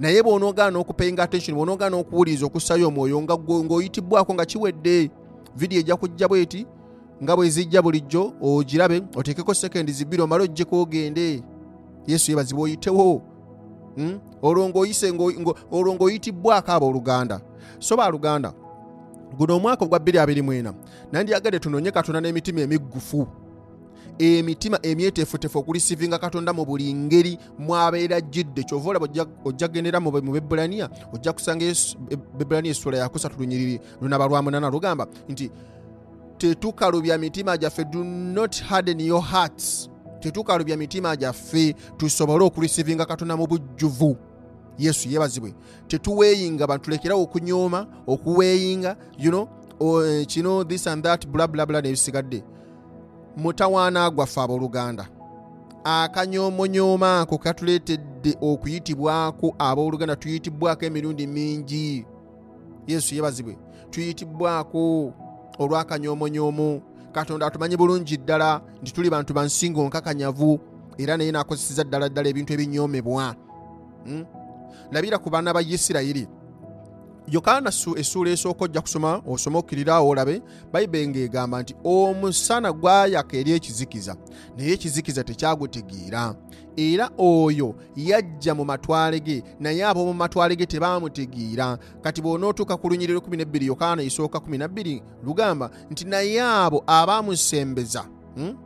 naye 0.00 0.22
bw'onoogaana 0.22 0.78
okupayinga 0.78 1.22
attention 1.22 1.56
bw'onoogaana 1.56 1.96
okuwuliriza 1.96 2.46
okussayo 2.46 2.88
omwoyo 2.88 3.22
nga 3.22 3.34
gwe- 3.34 3.64
ng'oyitibbwako 3.64 4.34
nga 4.34 4.44
kiwedde 4.46 5.10
vidiyo 5.56 5.80
ejja 5.80 5.96
kujja 5.96 6.28
bweti 6.28 6.66
nga 7.22 7.36
bwe 7.36 7.48
zijja 7.50 7.82
bulijjo 7.82 8.32
ogirabe 8.42 9.02
oteekeko 9.16 9.54
sekendi 9.54 9.92
zibbiri 9.92 10.22
omale 10.22 10.44
ojjeko 10.44 10.80
ogende 10.82 11.42
yesu 12.06 12.30
yebazibwa 12.30 12.64
oyitewo 12.64 13.22
Mm? 13.96 14.18
olwo 14.42 14.68
ng'o- 14.68 15.54
olwo 15.72 15.94
ng'oyitibbwako 15.94 16.72
abooluganda 16.72 17.40
so 17.78 17.96
baaluganda 17.96 18.52
guno 19.38 19.56
omwaka 19.56 19.84
ogwa 19.84 19.98
224 19.98 20.74
nandyagadde 21.12 21.58
tunoonye 21.58 21.90
katonda 21.90 22.20
n'emitima 22.20 22.60
emiggufu 22.60 23.26
emitima 24.18 24.78
emyeteefutefu 24.82 25.58
okulisivinga 25.58 26.18
katonda 26.18 26.52
mu 26.52 26.64
buli 26.64 26.94
ngeri 26.94 27.38
mwabeera 27.58 28.20
jjidde. 28.20 28.62
Kyova 28.62 28.90
olaba 28.90 29.06
ojja- 29.06 29.68
gendera 29.68 30.00
mu 30.00 30.10
bebulaniya 30.10 30.90
ojja 31.12 31.32
kusanga 31.32 31.64
bebulaniya 32.38 32.72
essula 32.72 32.98
yakusatu 32.98 33.38
lunyiriri 33.38 33.80
lunaba 34.00 34.26
lwa 34.26 34.42
munana 34.42 34.70
lugamba 34.70 35.06
nti 35.28 35.50
tetukalubya 36.38 37.18
mitima 37.18 37.56
gyaffe 37.56 37.84
do 37.84 38.04
not 38.04 38.60
harden 38.62 39.00
your 39.00 39.22
hearts. 39.22 39.88
Tetukalubya 40.20 40.76
mitima 40.76 41.16
gyaffe 41.16 41.74
tusobole 41.96 42.44
okulisivinga 42.44 43.06
katonda 43.06 43.36
mu 43.36 43.46
bujjuvu. 43.46 44.16
Yesu 44.78 45.08
yeebazibwe. 45.08 45.54
Tetuweeyinga 45.88 46.66
bantu 46.66 46.84
tulekerawo 46.84 47.22
okunyooma 47.22 47.86
okuweeyinga 48.06 48.96
you 49.18 49.30
know, 49.30 49.48
o, 49.80 50.02
eh, 50.04 50.26
kino 50.26 50.64
this 50.64 50.86
and 50.86 51.02
that 51.04 51.26
blablabla 51.26 51.80
nebisigadde 51.80 52.42
mutawaana 53.36 54.10
gwaffe 54.10 54.40
abooluganda 54.40 55.08
akanyoomonyooma 55.84 57.20
ako 57.20 57.38
katuleetedde 57.38 58.36
okuyitibwako 58.40 59.54
abooluganda 59.58 60.16
tuyitibwako 60.16 60.84
emirundi 60.84 61.26
mingi. 61.26 62.06
Yesu 62.86 63.14
yebazibwe 63.14 63.58
tuyitibwako 63.90 65.12
olw'akanyoomonyomo 65.58 66.82
katonda 67.12 67.46
atumanyi 67.46 67.76
bulungi 67.76 68.16
ddala 68.16 68.60
nti 68.82 68.92
tuli 68.92 69.10
bantu 69.10 69.34
bansingo 69.34 69.84
nkakanyavu 69.84 70.60
era 70.98 71.16
naye 71.16 71.32
nakozeseza 71.32 71.84
ddala 71.84 72.08
ddala 72.08 72.28
ebintu 72.28 72.52
ebinyoomebwa. 72.52 73.34
Labira 74.92 75.18
ku 75.18 75.30
baana 75.30 75.52
ba 75.52 75.62
isirayiri 75.62 76.28
yokaana 77.28 77.70
su- 77.72 77.96
essuula 77.98 78.30
esooka 78.30 78.64
ojja 78.64 78.80
kusoma 78.80 79.22
osome 79.26 79.58
okkirirawo 79.58 80.08
olabe 80.08 80.42
bayibuli 80.72 81.08
ng'egamba 81.08 81.62
nti 81.62 81.74
omusana 81.84 82.72
gwayaka 82.72 83.36
eri 83.36 83.52
ekizikiza 83.52 84.16
naye 84.56 84.72
ekizikiza 84.72 85.24
tekyagutegeera 85.24 86.34
era 86.76 87.10
oyo 87.18 87.74
yajja 87.96 88.54
mu 88.54 88.64
matwale 88.64 89.20
ge 89.20 89.42
naye 89.60 89.84
ab'omu 89.84 90.14
matwale 90.14 90.56
ge 90.56 90.66
tebaamutegeera 90.66 91.78
kati 92.02 92.20
bw'onootuuka 92.22 92.76
ku 92.76 92.88
lunyiriro 92.88 93.18
12 93.20 93.64
yokaana 93.64 94.02
esooka 94.02 94.38
12 94.38 95.02
lugamba 95.24 95.70
nti 95.90 96.04
naye 96.04 96.42
abo 96.42 96.82
abaamusembeza 96.86 98.04
hmm? 98.36 98.56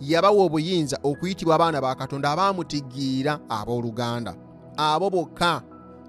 yabawa 0.00 0.44
obuyinza 0.44 0.98
okuyitibwa 1.02 1.54
abaana 1.54 1.80
ba 1.80 1.94
katonda 1.94 2.30
abaamutegeera 2.30 3.40
abooluganda 3.48 4.34
abo 4.76 5.10
bokka 5.10 5.62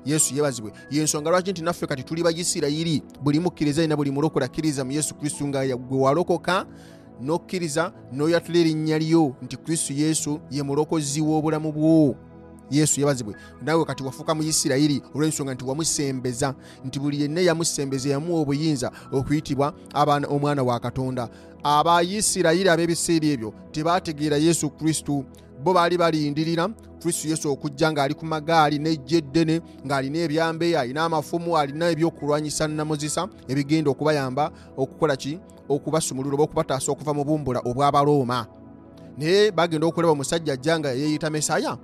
yesu 0.06 0.36
yebazibwe. 0.36 0.72
Yensonga 0.92 1.30
lwaki 1.30 1.52
nti 1.52 1.62
naffe 1.62 1.88
kati 1.88 2.04
tuli 2.04 2.24
bayisirayiri 2.24 3.04
buli 3.24 3.40
mukkiriza 3.40 3.82
alina 3.82 3.96
buli 3.96 4.12
mulokola 4.12 4.48
kkiriza 4.48 4.86
mu 4.86 4.92
yesu 4.92 5.16
kristo 5.16 5.48
nga 5.48 5.78
gwe 5.78 6.00
walokoka 6.00 6.66
n'okkiriza 7.22 7.94
n'oyatula 8.14 8.60
erinnya 8.60 9.00
lyo 9.00 9.36
nti 9.42 9.58
kristo 9.58 9.94
yesu 9.94 10.40
ye 10.52 10.64
mulokozi 10.64 11.22
w'obulamu 11.22 11.72
bwo. 11.72 12.16
Yesu 12.72 13.00
yebazibwe. 13.00 13.36
Naawe 13.62 13.86
kati 13.86 14.04
wafuuka 14.04 14.36
mu 14.36 14.44
isirayiri 14.44 15.02
olw'ensonga 15.16 15.54
nti 15.54 15.66
wamusembeza 15.66 16.56
nti 16.86 17.00
buli 17.00 17.22
yenna 17.22 17.42
yamusembeza 17.42 18.10
yamuwa 18.10 18.42
obuyinza 18.42 18.92
okuyitibwa 19.12 19.74
abaana 19.94 20.28
omwana 20.28 20.64
wa 20.64 20.80
katonda. 20.80 21.30
Abayisirayiri 21.64 22.70
ab'ebiseera 22.70 23.28
ebyo 23.28 23.54
tebaategeera 23.72 24.38
yesu 24.38 24.70
kristo 24.70 25.26
bo 25.64 25.74
baali 25.74 25.98
balindirira 25.98 26.70
kristo 27.00 27.28
yesu 27.28 27.52
okujja 27.52 27.92
ng'ali 27.92 28.14
ku 28.14 28.26
magaali 28.26 28.80
n'ejja 28.80 29.18
eddene 29.18 29.62
ng'alina 29.86 30.18
ebyambe 30.26 30.78
alina 30.78 31.06
amafumu 31.06 31.58
alina 31.58 31.90
ebyokulwanyisa 31.94 32.68
namuzisa 32.68 33.28
ebigenda 33.48 33.92
okubayamba 33.92 34.52
okukola 34.78 35.16
ki? 35.16 35.40
Okubasumulula 35.70 36.36
oba 36.36 36.44
okubataasa 36.44 36.92
okuva 36.92 37.14
mu 37.14 37.24
bumbula 37.26 37.60
obw'abalooma. 37.66 38.46
Naye 39.18 39.52
bagenda 39.52 39.88
okulaba 39.88 40.14
omusajja 40.14 40.54
ajja 40.54 40.80
nga 40.80 40.90
yeeyita 40.94 41.30
mesaya 41.30 41.78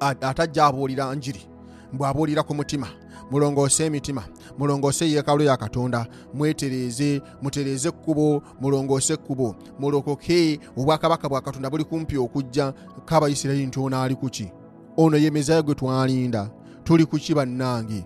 atajja 0.00 0.66
abuulira 0.66 1.14
njiri 1.14 1.49
bw'abuulira 1.92 2.42
ku 2.42 2.54
mutima 2.54 2.86
mulongoose 3.30 3.86
emitima 3.86 4.24
mulongoose 4.58 5.10
yeekalo 5.10 5.44
ya 5.44 5.56
katonda 5.56 6.06
mwetereeze 6.34 7.22
mutereeze 7.42 7.88
ekkubo 7.88 8.42
mulongoose 8.60 9.12
ekkubo 9.12 9.56
mulokoke 9.78 10.60
obwakabaka 10.76 11.28
bwa 11.28 11.40
katonda 11.40 11.70
buli 11.70 11.84
kumpi 11.84 12.16
okujja 12.16 12.72
kabayisirayiri 13.04 13.66
nti 13.66 13.80
ono 13.80 14.02
ali 14.02 14.14
kuki 14.14 14.52
ono 14.96 15.16
ye 15.16 15.30
mezayo 15.30 15.62
gwe 15.62 15.74
twalinda 15.74 16.50
tuli 16.84 17.06
kuki 17.06 17.34
bannange? 17.34 18.04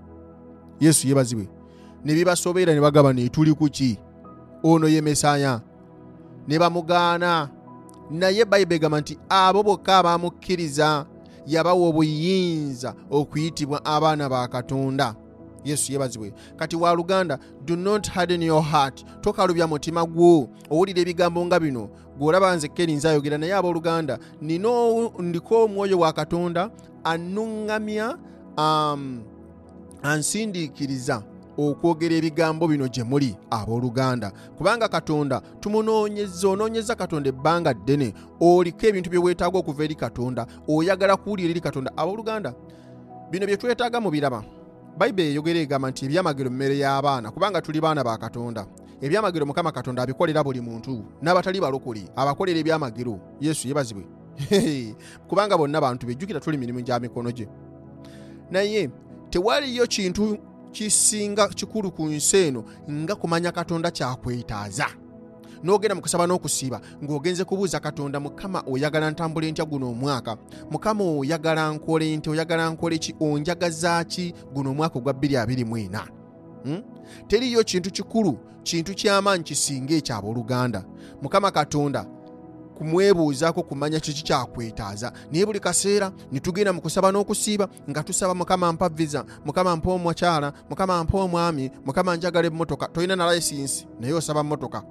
Yesu 0.81 1.09
yebazibwe 1.09 1.49
ne 2.05 2.15
bibasobeera 2.15 2.75
ne 2.75 2.81
bagamba 2.81 3.13
ne 3.13 3.29
tuli 3.29 3.55
kuki 3.55 3.99
ono 4.63 4.89
ye 4.89 5.01
mesaya 5.01 5.61
ne 6.49 6.59
bamugaana. 6.59 7.49
Naye 8.11 8.45
bayibuli 8.45 8.77
egamba 8.77 9.01
nti 9.01 9.19
abo 9.29 9.63
bokka 9.63 9.99
abaamukkiriza 9.99 11.07
yabawa 11.47 11.89
obuyinza 11.89 12.95
okuyitibwa 13.11 13.85
abaana 13.85 14.29
ba 14.29 14.49
katonda. 14.49 15.15
Yesu 15.65 15.93
yebazibwe 15.93 16.33
kati 16.57 16.77
waluganda 16.77 17.39
do 17.65 17.77
not 17.77 18.09
harden 18.09 18.43
your 18.43 18.63
heart. 18.63 19.05
Tokalubya 19.21 19.67
mutima 19.67 20.05
gwo. 20.07 20.49
Owulira 20.71 21.01
ebigambo 21.01 21.45
nga 21.47 21.61
bino. 21.61 21.89
Gweolaba 22.19 22.57
nze 22.57 22.69
keri 22.69 22.93
nzayogera 22.93 23.39
naye 23.39 23.55
abooluganda 23.55 24.19
nina 24.43 24.69
ndiko 25.19 25.65
omwoyo 25.65 25.99
wa 25.99 26.13
katonda 26.13 26.71
anuŋŋamya 27.05 28.17
um, 28.59 29.23
ansindiikiriza 30.03 31.23
okwogera 31.59 32.15
ebigambo 32.15 32.69
bino 32.69 32.89
gye 32.89 33.05
muli 33.05 33.37
abooluganda. 33.51 34.33
Kubanga 34.57 34.89
katonda 34.89 35.41
tumunoonyeza 35.61 36.49
onoonyeza 36.49 36.95
katonda 36.95 37.29
ebbanga 37.29 37.75
ddene 37.75 38.15
oliko 38.41 38.87
ebintu 38.87 39.11
bye 39.11 39.19
weetaaga 39.19 39.59
okuva 39.59 39.85
eri 39.85 39.95
katonda 39.95 40.47
oyagala 40.69 41.17
kuwulira 41.17 41.51
eri 41.51 41.61
katonda. 41.61 41.93
Abooluganda 41.97 42.55
bino 43.31 43.47
bye 43.47 43.57
twetaaga 43.57 44.01
mu 44.01 44.11
biraba 44.11 44.45
bayibuli 44.99 45.29
eyogera 45.29 45.61
egamba 45.61 45.91
nti 45.91 46.05
ebyamagero 46.07 46.51
mmere 46.51 46.79
y'abaana 46.79 47.31
kubanga 47.31 47.63
tuli 47.63 47.81
baana 47.81 48.05
ba 48.05 48.19
katonda. 48.19 48.67
Ebyamagero 49.03 49.47
mukama 49.47 49.73
katonda 49.73 50.03
abikolera 50.03 50.45
buli 50.45 50.61
muntu 50.61 51.05
n'abatali 51.23 51.61
balokole 51.61 52.09
abakolera 52.17 52.59
ebyamagero 52.59 53.19
yesu 53.41 53.69
yebazibwe. 53.69 54.05
Kubanga 55.29 55.59
bonna 55.59 55.81
bantu 55.81 56.07
bejjukira 56.07 56.41
tuli 56.41 56.59
mirimu 56.59 56.81
gya 56.81 57.01
mikono 57.01 57.31
gye. 57.33 57.49
Naye 58.51 58.91
tewaliyo 59.31 59.87
kintu 59.87 60.39
kisinga 60.75 61.49
kikulu 61.49 61.91
ku 61.91 62.05
nsi 62.07 62.37
eno 62.37 62.65
nga 62.91 63.15
kumanya 63.15 63.53
katonda 63.53 63.91
kyakwetaaza. 63.91 64.87
N'ogenda 65.63 65.95
mu 65.95 66.03
kusaba 66.03 66.27
n'okusiiba 66.27 66.81
ng'ogenze 67.03 67.45
kubuuza 67.45 67.81
katonda 67.81 68.21
mukama 68.21 68.63
oyagala 68.67 69.11
ntambula 69.11 69.49
ntya 69.49 69.65
guno 69.65 69.89
omwaka? 69.91 70.37
Mukama 70.71 71.05
oyagala 71.05 71.73
nkole 71.73 72.17
nti 72.17 72.31
oyagala 72.31 72.71
nkole 72.71 72.99
ki 72.99 73.15
onjagaza 73.21 74.05
ki 74.05 74.35
guno 74.53 74.71
omwaka 74.71 74.99
ogwa 74.99 75.13
2024 75.13 76.05
hmm? 76.65 76.83
teriyo 77.29 77.65
kintu 77.65 77.91
kikulu 77.91 78.39
kintu 78.63 78.95
ky'amaanyi 78.95 79.45
kisinga 79.45 79.95
ekyabooluganda 79.95 80.85
mukama 81.23 81.51
katonda 81.51 82.07
kumwebuuzaako 82.79 83.63
kumanya 83.63 84.01
kiki 84.01 84.23
kyakwetaaza. 84.25 85.13
Naye 85.33 85.47
buli 85.47 85.61
kaseera 85.61 86.13
ne 86.33 86.41
tugenda 86.41 86.73
mu 86.73 86.81
kusaba 86.81 87.13
n'okusiiba 87.13 87.69
nga 87.91 88.03
tusaba 88.03 88.35
mukama 88.35 88.73
mpa 88.73 88.89
visa 88.89 89.25
mukama 89.45 89.77
mpa 89.77 89.93
omukyala 89.93 90.53
mukama 90.71 91.05
mpa 91.05 91.19
omwami 91.19 91.71
mukama 91.85 92.17
njagala 92.17 92.47
emmotoka. 92.47 92.89
Tolina 92.89 93.17
na 93.17 93.27
layisinsi 93.27 93.87
naye 94.01 94.13
osaba 94.13 94.43
mmotoka. 94.43 94.83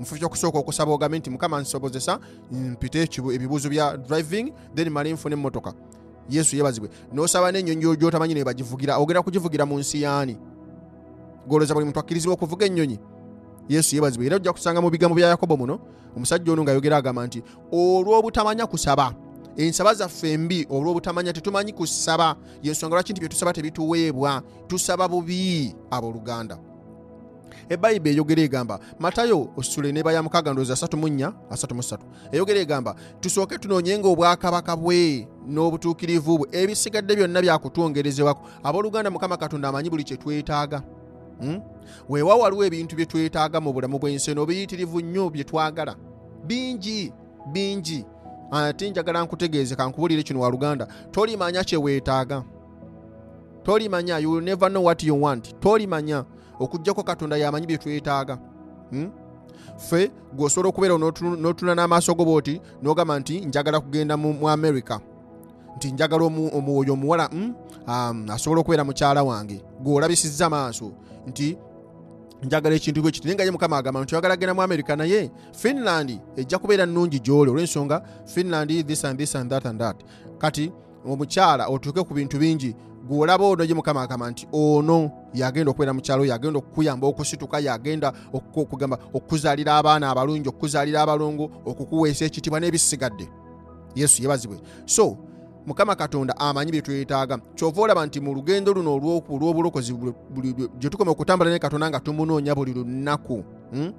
Mufu 0.00 0.14
kyokusooka 0.14 0.58
okusaba 0.58 0.92
ogambe 0.92 1.18
nti 1.18 1.30
mukama 1.30 1.60
nsobozesa 1.60 2.18
mpite 2.50 3.08
ebibuuzo 3.34 3.68
bya 3.68 3.96
driving 3.96 4.52
then 4.74 4.90
male 4.90 5.12
nfune 5.12 5.32
emmotoka. 5.32 5.74
Yesu 6.30 6.56
yebazibwe 6.56 6.90
n'osaba 7.12 7.52
n'ennyonyi 7.52 7.96
gyotamanyi 7.96 8.34
ne 8.34 8.44
bagivugira. 8.44 8.98
Ogenda 8.98 9.22
kugivugira 9.22 9.66
mu 9.66 9.78
nsi 9.78 10.02
yaani? 10.02 10.38
Golooza 11.46 11.74
buli 11.74 11.86
muntu 11.86 12.00
akkirizibwa 12.00 12.34
okuvuga 12.34 12.66
ennyonyi 12.66 12.98
yesu 13.68 13.96
yebazibwe 13.96 14.26
era 14.26 14.36
ojja 14.36 14.52
kusanga 14.52 14.80
mu 14.80 14.90
bigambo 14.90 15.14
bya 15.14 15.28
yakobo 15.28 15.56
muno 15.56 15.78
omusajja 16.16 16.52
ono 16.52 16.62
ng'ayogera 16.64 16.96
agamba 16.96 17.26
nti 17.26 17.42
olw'obutamanya 17.72 18.66
kusaba. 18.66 19.14
Ensaba 19.56 19.94
zaffe 19.94 20.32
embi 20.32 20.66
olw'obutamanya 20.70 21.32
tetumanyi 21.32 21.72
kusaba. 21.72 22.36
Yensonga 22.62 22.94
lwaki 22.96 23.12
nti 23.12 23.20
bye 23.20 23.28
tusaba 23.28 23.52
tebituweebwa 23.52 24.42
tusaba 24.68 25.08
bubi 25.08 25.74
abooluganda. 25.90 26.58
Ebayibuli 27.68 28.14
eyogera 28.14 28.42
egamba 28.42 28.80
matayo 28.98 29.48
ositule 29.56 29.92
neba 29.92 30.12
ya 30.12 30.22
mukaaga 30.22 30.52
ndowooza 30.52 30.74
34 30.74 31.32
33 31.50 31.98
eyogera 32.32 32.60
egamba 32.60 32.94
tusooke 33.20 33.58
tunoonyenga 33.58 34.08
obwakabaka 34.08 34.76
bwe 34.76 35.28
n'obutuukirivu 35.46 36.38
bwe 36.38 36.48
ebisigadde 36.52 37.16
byonna 37.16 37.40
byakutwongerezebwako 37.42 38.42
abooluganda 38.64 39.10
mukama 39.10 39.36
katonda 39.36 39.68
amanyi 39.68 39.90
buli 39.90 40.04
kye 40.04 40.16
twetaaga? 40.16 40.82
Weewa 42.08 42.36
waliwo 42.36 42.64
ebintu 42.64 42.96
bye 42.96 43.06
twetaaga 43.06 43.60
mu 43.60 43.72
bulamu 43.72 43.98
bw'ensi 43.98 44.30
eno 44.30 44.42
obiyitirivu 44.42 45.00
nnyo 45.00 45.30
bye 45.30 45.44
twagala. 45.44 45.96
Bingi 46.46 47.12
bingi. 47.52 48.04
Ate 48.50 48.90
njagala 48.90 49.22
nkutegeeze 49.22 49.76
kankubuulire 49.76 50.22
kino 50.22 50.40
waluganda 50.40 50.86
tolimanya 51.10 51.64
kye 51.64 51.78
weetaaga. 51.78 52.44
Tolimanya 53.62 54.18
you 54.18 54.40
never 54.40 54.68
know 54.70 54.84
what 54.84 55.02
you 55.02 55.22
want. 55.22 55.60
Tolimanya 55.60 56.24
okugjako 56.60 57.02
katonda 57.02 57.36
yamanyi 57.36 57.66
bye 57.66 57.78
twetaaga. 57.78 58.38
Hmm? 58.90 59.10
ffe 59.78 60.10
gweosobola 60.32 60.68
okubeera 60.68 60.98
n'otuna 60.98 61.74
n'amaaso 61.74 62.14
go 62.14 62.24
booti 62.24 62.60
n'ogamba 62.82 63.18
nti 63.18 63.40
njagala 63.40 63.80
kugenda 63.80 64.16
mu, 64.16 64.48
america. 64.48 65.00
Nti 65.76 65.92
njagala 65.92 66.24
omwoyo 66.24 66.92
omuwala 66.92 67.28
mm? 67.32 67.44
um, 67.44 67.54
asobola 67.86 68.60
okubeera 68.60 68.84
mukyala 68.84 69.22
wange 69.22 69.62
gweolabisizza 69.80 70.50
maaso 70.50 70.92
nti 71.26 71.56
njagala 72.42 72.74
ekintu 72.74 73.02
bwe 73.02 73.10
kiti. 73.10 73.26
Naye 73.26 73.34
nga 73.34 73.44
ye 73.44 73.50
mukama 73.50 73.76
agamba 73.78 74.02
nti 74.02 74.14
oyagala 74.14 74.36
genda 74.36 74.54
mu 74.54 74.62
america 74.62 74.96
naye 74.96 75.30
finland 75.52 76.20
ejja 76.36 76.58
kubeera 76.58 76.86
nnungi 76.86 77.20
gyoli 77.20 77.50
olw'ensonga 77.50 78.02
finland 78.26 78.86
this 78.86 79.04
and 79.04 79.18
this 79.18 79.34
and 79.36 79.50
that 79.50 79.66
and 79.66 79.78
that. 79.80 79.96
Kati 80.38 80.72
omukyala 81.06 81.66
otuuke 81.68 82.02
ku 82.02 82.14
bintu 82.14 82.38
bingi 82.38 82.74
gweolaba 83.08 83.44
ono 83.44 83.64
ye 83.64 83.74
mukama 83.74 84.02
agamba 84.02 84.30
nti 84.30 84.46
ono 84.52 85.10
yagenda 85.34 85.70
okubeera 85.70 85.94
mukyalo 85.94 86.24
yagenda 86.24 86.58
okukuyamba 86.58 87.06
okusituka 87.06 87.60
yagenda 87.60 88.12
okugamba 88.32 88.98
okukuzaalira 89.14 89.76
abaana 89.76 90.10
abalungi 90.10 90.48
okukuzaalira 90.48 91.02
abalongo 91.02 91.50
okukuweesa 91.66 92.24
ekitibwa 92.24 92.60
n'ebisigadde. 92.60 93.28
Yesu 93.94 94.22
yebazibwe. 94.22 94.58
So 94.86 95.18
mukama 95.66 95.94
katonda 95.94 96.36
amanyi 96.36 96.72
byetwetaaga 96.72 97.38
kyova 97.54 97.82
olaba 97.82 98.06
nti 98.06 98.20
mu 98.20 98.34
lugendo 98.34 98.72
luno 98.72 98.94
olw'obulokozi 98.96 99.94
gye 100.78 100.90
tukoma 100.90 101.10
okutambula 101.10 101.50
ne 101.50 101.58
katonda 101.58 101.90
nga 101.90 102.00
tumunoonya 102.00 102.54
buli 102.54 102.72
lunaku 102.74 103.44
hmm? 103.72 103.92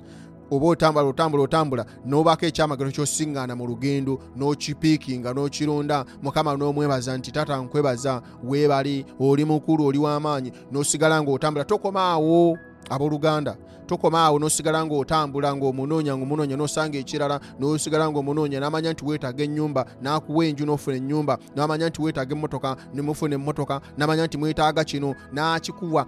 oba 0.51 0.67
otambula 0.67 1.07
otambula 1.07 1.43
otambula 1.43 1.85
n'obaako 2.05 2.45
ekyamagero 2.45 2.91
kyosiŋŋaana 2.91 3.55
mu 3.55 3.65
lugendo 3.65 4.19
n'okipiikinga 4.37 5.33
n'okironda 5.33 6.05
mukama 6.21 6.53
n'omwebaza 6.57 7.17
nti 7.17 7.31
tata 7.31 7.57
nkwebaza 7.57 8.21
weebali 8.43 9.05
oli 9.19 9.45
mukulu 9.45 9.87
oli 9.87 9.97
w'amaanyi 9.97 10.51
n'osigala 10.71 11.21
ng'otambula 11.21 11.65
tokomaawo 11.65 12.57
abooluganda. 12.89 13.57
Tokoma 13.85 14.25
awo 14.25 14.39
nosigala 14.39 14.85
ngaotambula 14.85 15.55
ngaomunoonya 15.55 16.17
ngaomunoonya 16.17 16.57
nosanga 16.57 16.97
ekirala 16.97 17.39
nosigala 17.59 18.09
ngaomunoonya 18.11 18.59
namanya 18.59 18.91
nti 18.93 19.05
weetaaga 19.05 19.43
ennyumba 19.43 19.85
nakuwa 20.01 20.45
enju 20.45 20.65
nofuna 20.65 20.97
ennyumba 20.97 21.37
namanya 21.55 21.89
nti 21.89 22.01
weetaaga 22.01 22.35
emmotoka 22.35 22.77
nemufuna 22.93 23.35
emmotoka 23.35 23.81
namanya 23.97 24.25
nti 24.25 24.37
mwetaaga 24.37 24.83
kino 24.83 25.15
nakikuwa. 25.31 26.05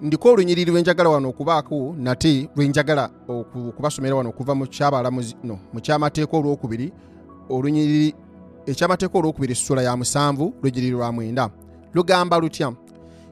Ndiko 0.00 0.28
olunyiriri 0.30 0.70
lwenjagala 0.70 1.10
wano 1.10 1.28
okubaako 1.28 1.94
nate 1.98 2.48
lwenjagala 2.56 3.10
okubasomera 3.28 4.14
wano 4.16 4.28
okuva 4.28 4.54
mu 4.54 5.80
kyamateeka 5.80 6.36
olwokubiri 6.36 6.92
olunyiriri 7.50 8.14
ekyamateeka 8.66 9.18
olwokubiri 9.18 9.52
essula 9.52 9.82
ya 9.82 9.96
musanvu 9.96 10.54
lunyiriri 10.62 10.90
lwa 10.90 11.12
mwenda. 11.12 11.50
Lugamba 11.94 12.38
lutya 12.38 12.72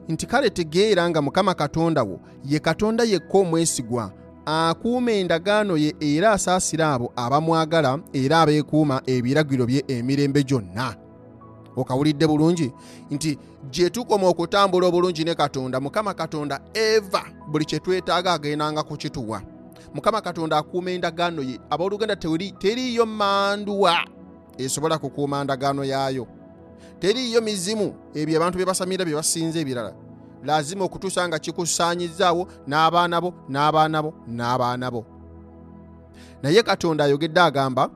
nti 0.09 0.25
kale 0.25 0.49
tegeera 0.49 1.09
nga 1.09 1.21
mukama 1.21 1.53
katonda 1.53 2.03
wo 2.03 2.19
ye 2.45 2.59
katonda 2.59 3.03
yekka 3.03 3.37
omwesigwa 3.37 4.11
akuuma 4.45 5.11
endagaano 5.11 5.77
ye 5.77 5.95
era 5.99 6.31
asaasira 6.31 6.93
abo 6.93 7.11
abamwagala 7.15 7.99
era 8.13 8.41
abeekuuma 8.41 9.01
ebiragiro 9.05 9.65
bye 9.65 9.83
emirembe 9.87 10.43
gyonna. 10.43 10.95
Okawulidde 11.75 12.27
bulungi? 12.27 12.71
Nti 13.11 13.37
gye 13.71 13.89
tukoma 13.89 14.27
okutambula 14.27 14.87
obulungi 14.87 15.23
ne 15.23 15.35
katonda 15.35 15.79
mukama 15.79 16.13
katonda 16.13 16.61
eva 16.73 17.23
buli 17.51 17.65
kye 17.65 17.79
twetaaga 17.79 18.33
agendanga 18.33 18.83
kukituwa. 18.83 19.41
Mukama 19.93 20.21
katonda 20.21 20.57
akuuma 20.57 20.91
endagaano 20.91 21.41
ye 21.41 21.59
abooluganda 21.69 22.15
teriiyo 22.15 23.05
manduwa 23.05 23.97
esobola 24.57 24.97
kukuuma 24.97 25.43
ndagaano 25.43 25.83
yaayo. 25.83 26.27
Teriiyo 26.99 27.41
mizimu 27.41 27.95
ebyo 28.13 28.37
abantu 28.37 28.57
bye 28.57 28.65
basamira 28.65 29.05
bye 29.05 29.15
basinza 29.15 29.59
ebirala 29.59 30.04
lazima 30.45 30.85
okutuusa 30.85 31.27
nga 31.27 31.39
kikusaanyizaawo 31.39 32.47
n'abaana 32.67 33.21
bo 33.21 33.33
n'abaana 33.49 34.03
bo 34.03 34.13
n'abaana 34.27 34.91
bo. 34.91 35.05
Naye 36.43 36.63
katonda 36.63 37.03
ayogedde 37.03 37.41
agamba 37.41 37.89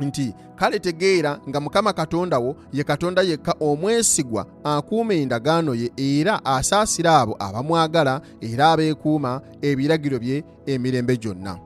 nti 0.00 0.34
kale 0.56 0.78
tegeera 0.78 1.40
nga 1.48 1.60
mukama 1.60 1.92
katonda 1.92 2.38
wo 2.38 2.56
ye 2.72 2.84
katonda 2.84 3.22
yekka 3.22 3.54
omwesigwa 3.60 4.46
akuuma 4.64 5.14
endagaano 5.14 5.74
ye 5.74 5.92
era 5.96 6.44
asaasira 6.44 7.20
abo 7.20 7.36
abamwagala 7.38 8.20
era 8.40 8.72
abeekuuma 8.72 9.40
ebiragiro 9.62 10.18
bye 10.18 10.44
emirembe 10.66 11.16
gyonna. 11.16 11.58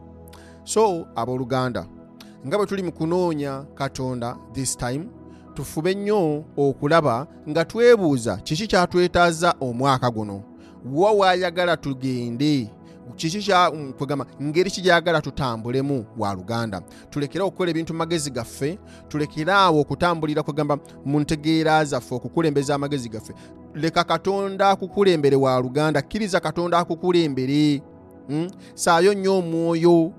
So 0.65 1.07
abooluganda 1.17 1.87
nga 2.47 2.59
bwe 2.59 2.67
tuli 2.67 2.83
mu 2.83 2.93
kunoonya 2.93 3.65
katonda 3.75 4.37
this 4.53 4.77
time 4.77 5.09
tufube 5.55 5.95
nnyo 5.95 6.45
okulaba 6.57 7.27
nga 7.49 7.65
twebuuza 7.65 8.37
kiki 8.37 8.67
kyatwetaaza 8.67 9.55
omwaka 9.61 10.11
guno? 10.11 10.43
Wa 10.93 11.13
waayagala 11.13 11.77
tugende? 11.77 12.71
Kiki 13.17 13.39
kyagamba 13.39 14.27
ngeri 14.43 14.71
kigyagala 14.71 15.21
tutambulemu 15.21 16.07
wa 16.19 16.35
luganda? 16.35 16.83
Tulekere 17.11 17.45
okukola 17.45 17.71
ebintu 17.71 17.95
magezi 17.95 18.31
gaffe 18.31 18.79
tulekeraawo 19.09 19.81
okutambulira 19.81 20.43
kugamba 20.43 20.79
mu 21.05 21.21
ntegeera 21.21 21.85
zaffe 21.85 22.15
okukulembeza 22.15 22.75
amagezi 22.75 23.09
gaffe. 23.09 23.35
Leka 23.75 24.05
katonda 24.05 24.71
akukulembere 24.71 25.37
wa 25.37 25.61
luganda 25.61 26.03
kkiriza 26.03 26.41
katonda 26.41 26.79
akukulembere. 26.79 27.83
Hmm? 28.27 28.51
saayo 28.75 29.15
nnyo 29.15 29.39
omwoyo 29.39 30.13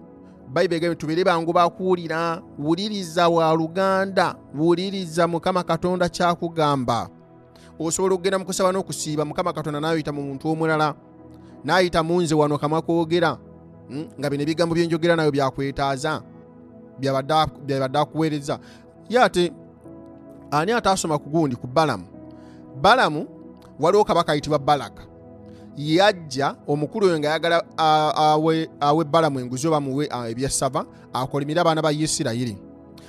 bayibuli 0.55 0.77
egambye 0.77 0.95
tubeere 0.95 1.23
bangu 1.23 1.53
bakuwulira 1.53 2.41
wuliriza 2.59 3.29
wa 3.29 3.53
luganda 3.53 4.35
wuliriza 4.57 5.27
mukama 5.27 5.63
katonda 5.63 6.09
kyakugamba. 6.09 7.09
Osobola 7.79 8.15
okugenda 8.15 8.39
mu 8.39 8.45
kusaba 8.45 8.71
n'okusiiba 8.71 9.25
mukama 9.27 9.51
katonda 9.53 9.79
n'ayita 9.79 10.15
mu 10.15 10.23
muntu 10.23 10.47
omulala 10.47 10.95
n'ayita 11.65 11.99
mu 12.03 12.21
nze 12.21 12.35
wano 12.35 12.57
kamwa 12.57 12.81
kwogera 12.81 13.35
hmm? 13.89 14.07
nga 14.19 14.29
bino 14.29 14.43
ebigambo 14.43 14.75
byenjogera 14.75 15.15
nayo 15.15 15.31
byakwetaaza 15.31 16.23
byabadde 16.99 17.99
akuweereza. 17.99 18.59
Ye 19.09 19.19
ate 19.19 19.51
ani 20.51 20.71
ate 20.71 20.87
asoma 20.89 21.19
ku 21.19 21.29
gundi 21.29 21.55
ku 21.59 21.67
balamu? 21.67 22.07
Balamu 22.81 23.27
waliwo 23.79 24.03
kabaka 24.07 24.31
ayitibwa 24.31 24.59
balaka 24.59 25.03
yajja 25.77 26.55
omukulu 26.67 27.07
oyo 27.07 27.19
nga 27.19 27.29
yagala 27.29 27.63
awe 28.79 29.03
balamu 29.03 29.39
enguzi 29.39 29.67
oba 29.67 29.79
muwe 29.79 30.09
ebyesava 30.29 30.85
akolimire 31.13 31.59
abaana 31.61 31.81
ba 31.81 31.91
isirayiri 31.91 32.57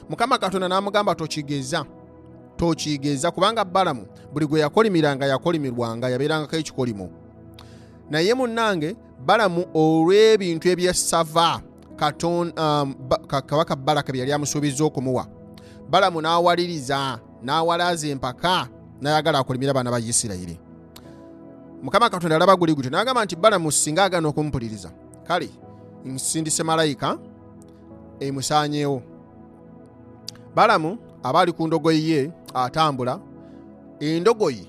mukama 0.09 0.39
katonda 0.39 0.69
n'amugamba 0.69 1.15
tokigeza 1.15 1.85
tokigeza 2.57 3.31
kubanga 3.31 3.65
balamu 3.65 4.07
buli 4.33 4.47
gwe 4.47 4.61
yakolimiranga 4.61 5.27
yakolimirwanga 5.27 6.09
yabeerangako 6.09 6.57
ekikolimo. 6.57 7.11
Naye 8.11 8.35
munnange 8.35 8.97
balamu 9.27 9.67
olw'ebintu 9.75 10.69
ebyesava 10.69 11.61
kabaka 13.47 13.77
balaka 13.77 14.13
bye 14.13 14.21
yali 14.21 14.33
amusuubiza 14.33 14.85
okumuwa 14.85 15.27
balamu 15.91 16.21
n'awaliriza 16.21 17.19
n'awalaza 17.43 18.09
empaka 18.09 18.69
n'ayagala 19.01 19.39
akolimire 19.39 19.71
abaana 19.71 19.91
ba 19.91 19.99
isirayiri 20.01 20.59
mukama 21.83 22.11
katonda 22.11 22.37
alaba 22.37 22.57
guli 22.57 22.75
gutyo 22.75 22.91
nagamba 22.91 23.25
nti 23.25 23.37
balamu 23.37 23.73
singa 23.73 24.05
agana 24.05 24.29
okumumpuliriza 24.29 24.91
kale 25.27 25.51
nsindise 26.05 26.63
malayika 26.63 27.19
emusaanyeewo. 28.21 29.03
Balamu 30.55 30.99
aba 31.23 31.41
ali 31.41 31.53
ku 31.53 31.67
ndogoyi 31.67 32.11
ye 32.11 32.33
atambula 32.55 33.21
endogoyi 34.01 34.69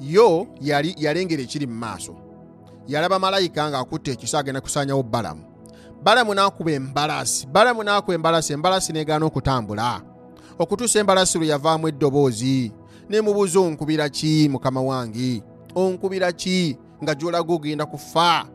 yo 0.00 0.46
yali 0.60 0.94
yalengera 0.98 1.42
ekiri 1.42 1.66
mu 1.66 1.74
maaso. 1.74 2.14
Yalaba 2.86 3.18
malayika 3.18 3.70
ng'akutte 3.70 4.12
ekisa 4.12 4.38
agenda 4.38 4.60
kusaanyawo 4.60 5.02
balamu. 5.02 5.42
Balamu 6.02 6.34
n'akuba 6.34 6.70
embalasi 6.72 7.46
balamu 7.46 7.82
n'akuba 7.82 8.14
embalasi 8.14 8.52
embalasi 8.52 8.92
n'egaana 8.92 9.26
okutambula. 9.26 10.02
Okutuusa 10.58 10.98
embalasi 11.00 11.38
lwe 11.38 11.46
yavaamu 11.46 11.88
eddoboozi 11.88 12.72
nemubuuza 13.10 13.60
onkubira 13.60 14.08
ki 14.08 14.48
mukama 14.48 14.80
wange 14.80 15.42
onkubira 15.76 16.32
ki 16.32 16.78
nga 17.02 17.14
gyolaga 17.14 17.52
ogenda 17.52 17.86
kufa? 17.86 18.46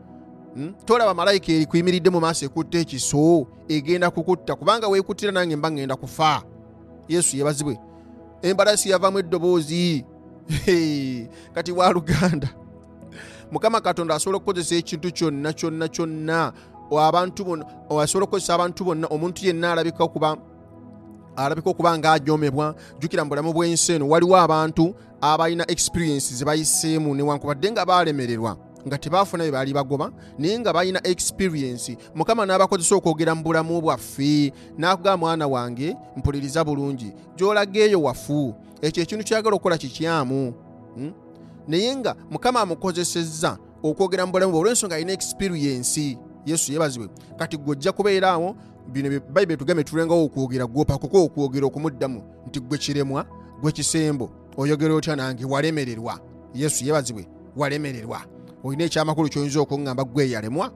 Hmm? 0.54 0.74
tolaba 0.84 1.14
malayika 1.14 1.52
eri 1.52 1.66
kuyimiridde 1.66 2.10
mu 2.10 2.20
maaso 2.20 2.44
ekutta 2.44 2.78
ekiso 2.78 3.46
egenda 3.68 4.10
kukutta 4.10 4.52
kubanga 4.54 4.88
weekuttira 4.88 5.32
nange 5.32 5.56
mba 5.56 5.70
ngenda 5.70 5.96
kufa. 5.96 6.42
Yesu 7.08 7.36
yebazibwe 7.36 7.78
embalasi 8.42 8.90
yavamu 8.90 9.18
eddoboozi. 9.18 10.04
Kati 11.54 11.72
wa 11.72 11.92
luganda? 11.92 12.48
Mukama 13.50 13.80
katonda 13.80 14.14
asobola 14.14 14.36
okukozesa 14.36 14.74
ekintu 14.74 15.12
kyonna 15.12 15.52
kyonna 15.52 15.88
kyonna. 15.88 16.52
Abantu 16.92 17.44
bonna 17.44 17.64
asobola 18.02 18.24
okukozesa 18.24 18.54
abantu 18.54 18.84
bonna 18.84 19.06
omuntu 19.06 19.46
yenna 19.46 19.72
alabika 19.72 20.04
okuba 20.04 20.36
alabika 21.36 21.70
okuba 21.70 21.98
ng'ajomebwa 21.98 22.74
jjukira 22.98 23.24
mu 23.24 23.30
bulamu 23.30 23.52
bw'ensi 23.52 23.92
eno. 23.92 24.08
Waliwo 24.08 24.36
abantu 24.36 24.94
abalina 25.22 25.70
experience 25.70 26.34
ze 26.34 26.44
bayiseemu 26.44 27.14
newankubadde 27.14 27.70
nga 27.70 27.86
baalemererwa 27.86 28.56
nga 28.86 28.98
tebaafuna 28.98 29.44
bye 29.44 29.52
baali 29.52 29.72
bagoba 29.72 30.10
naye 30.38 30.58
nga 30.58 30.72
balina 30.72 31.00
experience. 31.06 31.96
Mukama 32.14 32.46
n'abakozesa 32.46 32.96
okwogera 32.96 33.34
mu 33.34 33.42
bulamu 33.42 33.80
bwaffe 33.80 34.52
n'akugamba 34.78 35.16
mwana 35.16 35.46
wange 35.46 35.96
mpuliriza 36.16 36.64
bulungi 36.64 37.14
gy'olaga 37.36 37.80
eyo 37.80 38.02
wafu. 38.02 38.54
Ekyo 38.82 39.02
ekintu 39.02 39.24
kyagala 39.24 39.54
okukola 39.54 39.78
kikyamu 39.78 40.54
hmm? 40.96 41.12
naye 41.68 41.96
nga 41.96 42.16
mukama 42.30 42.60
amukozesezza 42.60 43.58
okwogera 43.82 44.26
mu 44.26 44.32
bulamu 44.32 44.52
bwe 44.52 44.60
olw'ensonga 44.60 44.96
alina 44.96 45.12
experience. 45.12 46.18
Yesu 46.46 46.72
yebazibwe 46.72 47.08
kati 47.38 47.56
gwe 47.56 47.72
ojja 47.72 47.92
kubeeraawo 47.92 48.56
bino 48.90 49.20
bayibuli 49.30 49.56
tugambe 49.56 49.84
tulengawo 49.84 50.24
okwogera 50.24 50.66
gwopakuko 50.66 51.24
okwogera 51.24 51.66
okumuddamu 51.66 52.22
nti 52.48 52.60
gwe 52.60 52.78
kiremwa 52.78 53.26
gwe 53.62 53.72
kisembo 53.72 54.41
oyogera 54.56 54.94
otya 54.94 55.16
nange? 55.16 55.44
Walemererwa. 55.44 56.20
Yesu 56.54 56.84
yebazibwe 56.84 57.28
walemererwa. 57.56 58.20
Olina 58.64 58.84
ekyamakulu 58.84 59.28
kyoyinza 59.28 59.60
okuŋŋamba 59.60 60.04
gwe 60.04 60.30
yalemwa? 60.30 60.72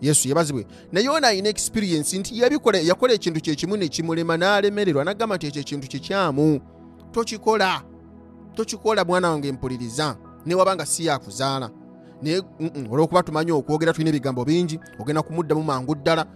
Yesu 0.00 0.28
yebazibwe. 0.28 0.66
Naye 0.92 1.08
ono 1.08 1.26
alina 1.26 1.48
experience 1.48 2.18
nti 2.18 2.38
yakola 2.38 3.12
ekintu 3.12 3.40
kyekimu 3.40 3.76
nekimulema 3.76 4.36
n'alemererwa 4.36 5.04
nagamba 5.04 5.36
nti 5.36 5.46
ekyo 5.46 5.60
ekintu 5.60 5.88
kikyamu. 5.88 6.60
Tokikola. 7.12 7.82
Tokikola 8.54 9.04
mwana 9.04 9.30
wange 9.30 9.52
mpuliriza. 9.52 10.16
Newaba 10.46 10.74
nga 10.74 10.86
si 10.86 11.06
yakuzaala. 11.06 11.70
Naye 12.22 12.42
olwokuba 12.90 13.22
tumanyi 13.22 13.52
okwogera 13.52 13.92
tulina 13.92 14.10
ebigambo 14.10 14.44
bingi 14.44 14.80
ogenda 14.98 15.22
kumuddamu 15.22 15.62
mangu 15.62 15.94
ddala. 15.94 16.26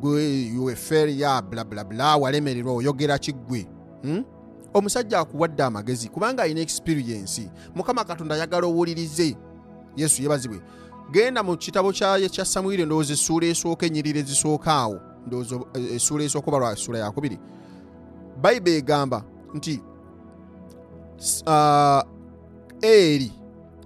Gwe 0.00 0.52
ufl 0.58 1.20
ya 1.20 1.42
blablabla 1.42 2.16
walemererwa 2.16 2.72
oyogera 2.72 3.18
kiggwe 3.18 3.66
hmm? 4.02 4.24
Omusajja 4.76 5.20
akuwadde 5.20 5.62
amagezi 5.62 6.08
kubanga 6.08 6.42
alina 6.42 6.60
experience. 6.60 7.50
Mukama 7.74 8.04
katonda 8.04 8.34
ayagala 8.34 8.66
owulirize. 8.66 9.36
Yesu 9.96 10.22
yebazibwe 10.22 10.60
genda 11.12 11.42
mu 11.42 11.56
kitabo 11.56 11.92
kya 11.92 12.44
samwiri 12.44 12.84
ndowooza 12.84 13.12
essuula 13.12 13.46
esooka 13.46 13.86
enyirira 13.86 14.20
ezisooka 14.20 14.72
awo. 14.72 15.00
Ndowooza 15.26 15.60
essuula 15.94 16.24
esooka 16.24 16.48
oba 16.48 16.58
lwa 16.58 16.72
essuula 16.72 16.98
yakubiri 16.98 17.38
bayibuli 18.42 18.76
egamba 18.76 19.24
nti 19.54 19.80
uh, 21.46 22.02
eri 22.82 23.32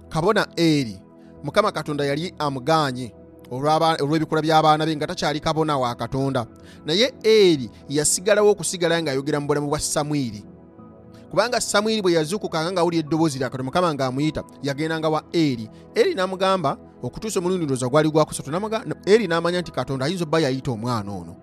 kabona 0.09 0.47
eri 0.55 0.99
mukama 1.43 1.71
katonda 1.71 2.05
yali 2.05 2.33
amuganye 2.39 3.13
olw'ebikola 3.51 4.41
by'abaana 4.41 4.85
be 4.85 4.95
nga 4.95 5.07
takyali 5.07 5.39
kabona 5.39 5.77
wa 5.77 5.95
katonda. 5.95 6.45
Naye 6.85 7.13
eri 7.23 7.69
yasigalawo 7.89 8.51
okusigala 8.51 9.01
ng'ayogera 9.01 9.39
mu 9.39 9.47
bulamu 9.47 9.67
bwa 9.67 9.79
samwiri 9.79 10.43
kubanga 11.31 11.61
samwiri 11.61 12.01
bwe 12.01 12.11
yazuukukanga 12.13 12.71
ng'awulira 12.71 13.03
eddoboozi 13.07 13.39
lya 13.39 13.49
katonda 13.49 13.63
mukama 13.63 13.93
ng'amuyita 13.93 14.43
yagendanga 14.63 15.09
wa 15.09 15.23
eri. 15.31 15.69
Eri 15.95 16.13
n'amugamba 16.13 16.77
okutuusa 17.03 17.39
omulundi 17.39 17.65
ndooza 17.65 17.87
gwali 17.87 18.11
gwakusatu 18.11 18.51
eri 19.05 19.27
n'amanya 19.27 19.61
nti 19.61 19.71
katonda 19.71 20.05
ayinza 20.05 20.23
obba 20.23 20.39
yayita 20.39 20.71
omwana 20.71 21.11
ono. 21.11 21.35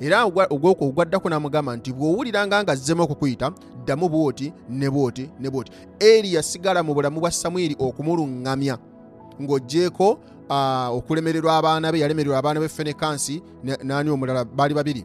Era 0.00 0.24
ogwokwo 0.24 0.88
ogwaddako 0.88 1.28
n'amugamba 1.28 1.76
nti 1.76 1.92
bw'owuliranga 1.92 2.62
nga 2.62 2.72
azzemu 2.72 3.02
okukuyita 3.02 3.52
ddamu 3.84 4.08
bwoti 4.08 4.52
ne 4.68 4.90
bwoti 4.90 5.30
ne 5.40 5.50
bwoti. 5.50 5.70
Eri 6.00 6.34
yasigala 6.34 6.82
mu 6.82 6.94
bulamu 6.94 7.20
bwa 7.20 7.30
samwiri 7.30 7.76
okumuluŋŋamya 7.78 8.78
ng'oggyeko 9.42 10.18
okulemererwa 10.96 11.56
abaana 11.56 11.92
be 11.92 12.00
yalemererwa 12.00 12.38
abaana 12.38 12.60
be 12.60 12.68
fenekansi 12.68 13.42
nani 13.84 14.10
omulala 14.10 14.44
baali 14.44 14.74
babiri 14.74 15.04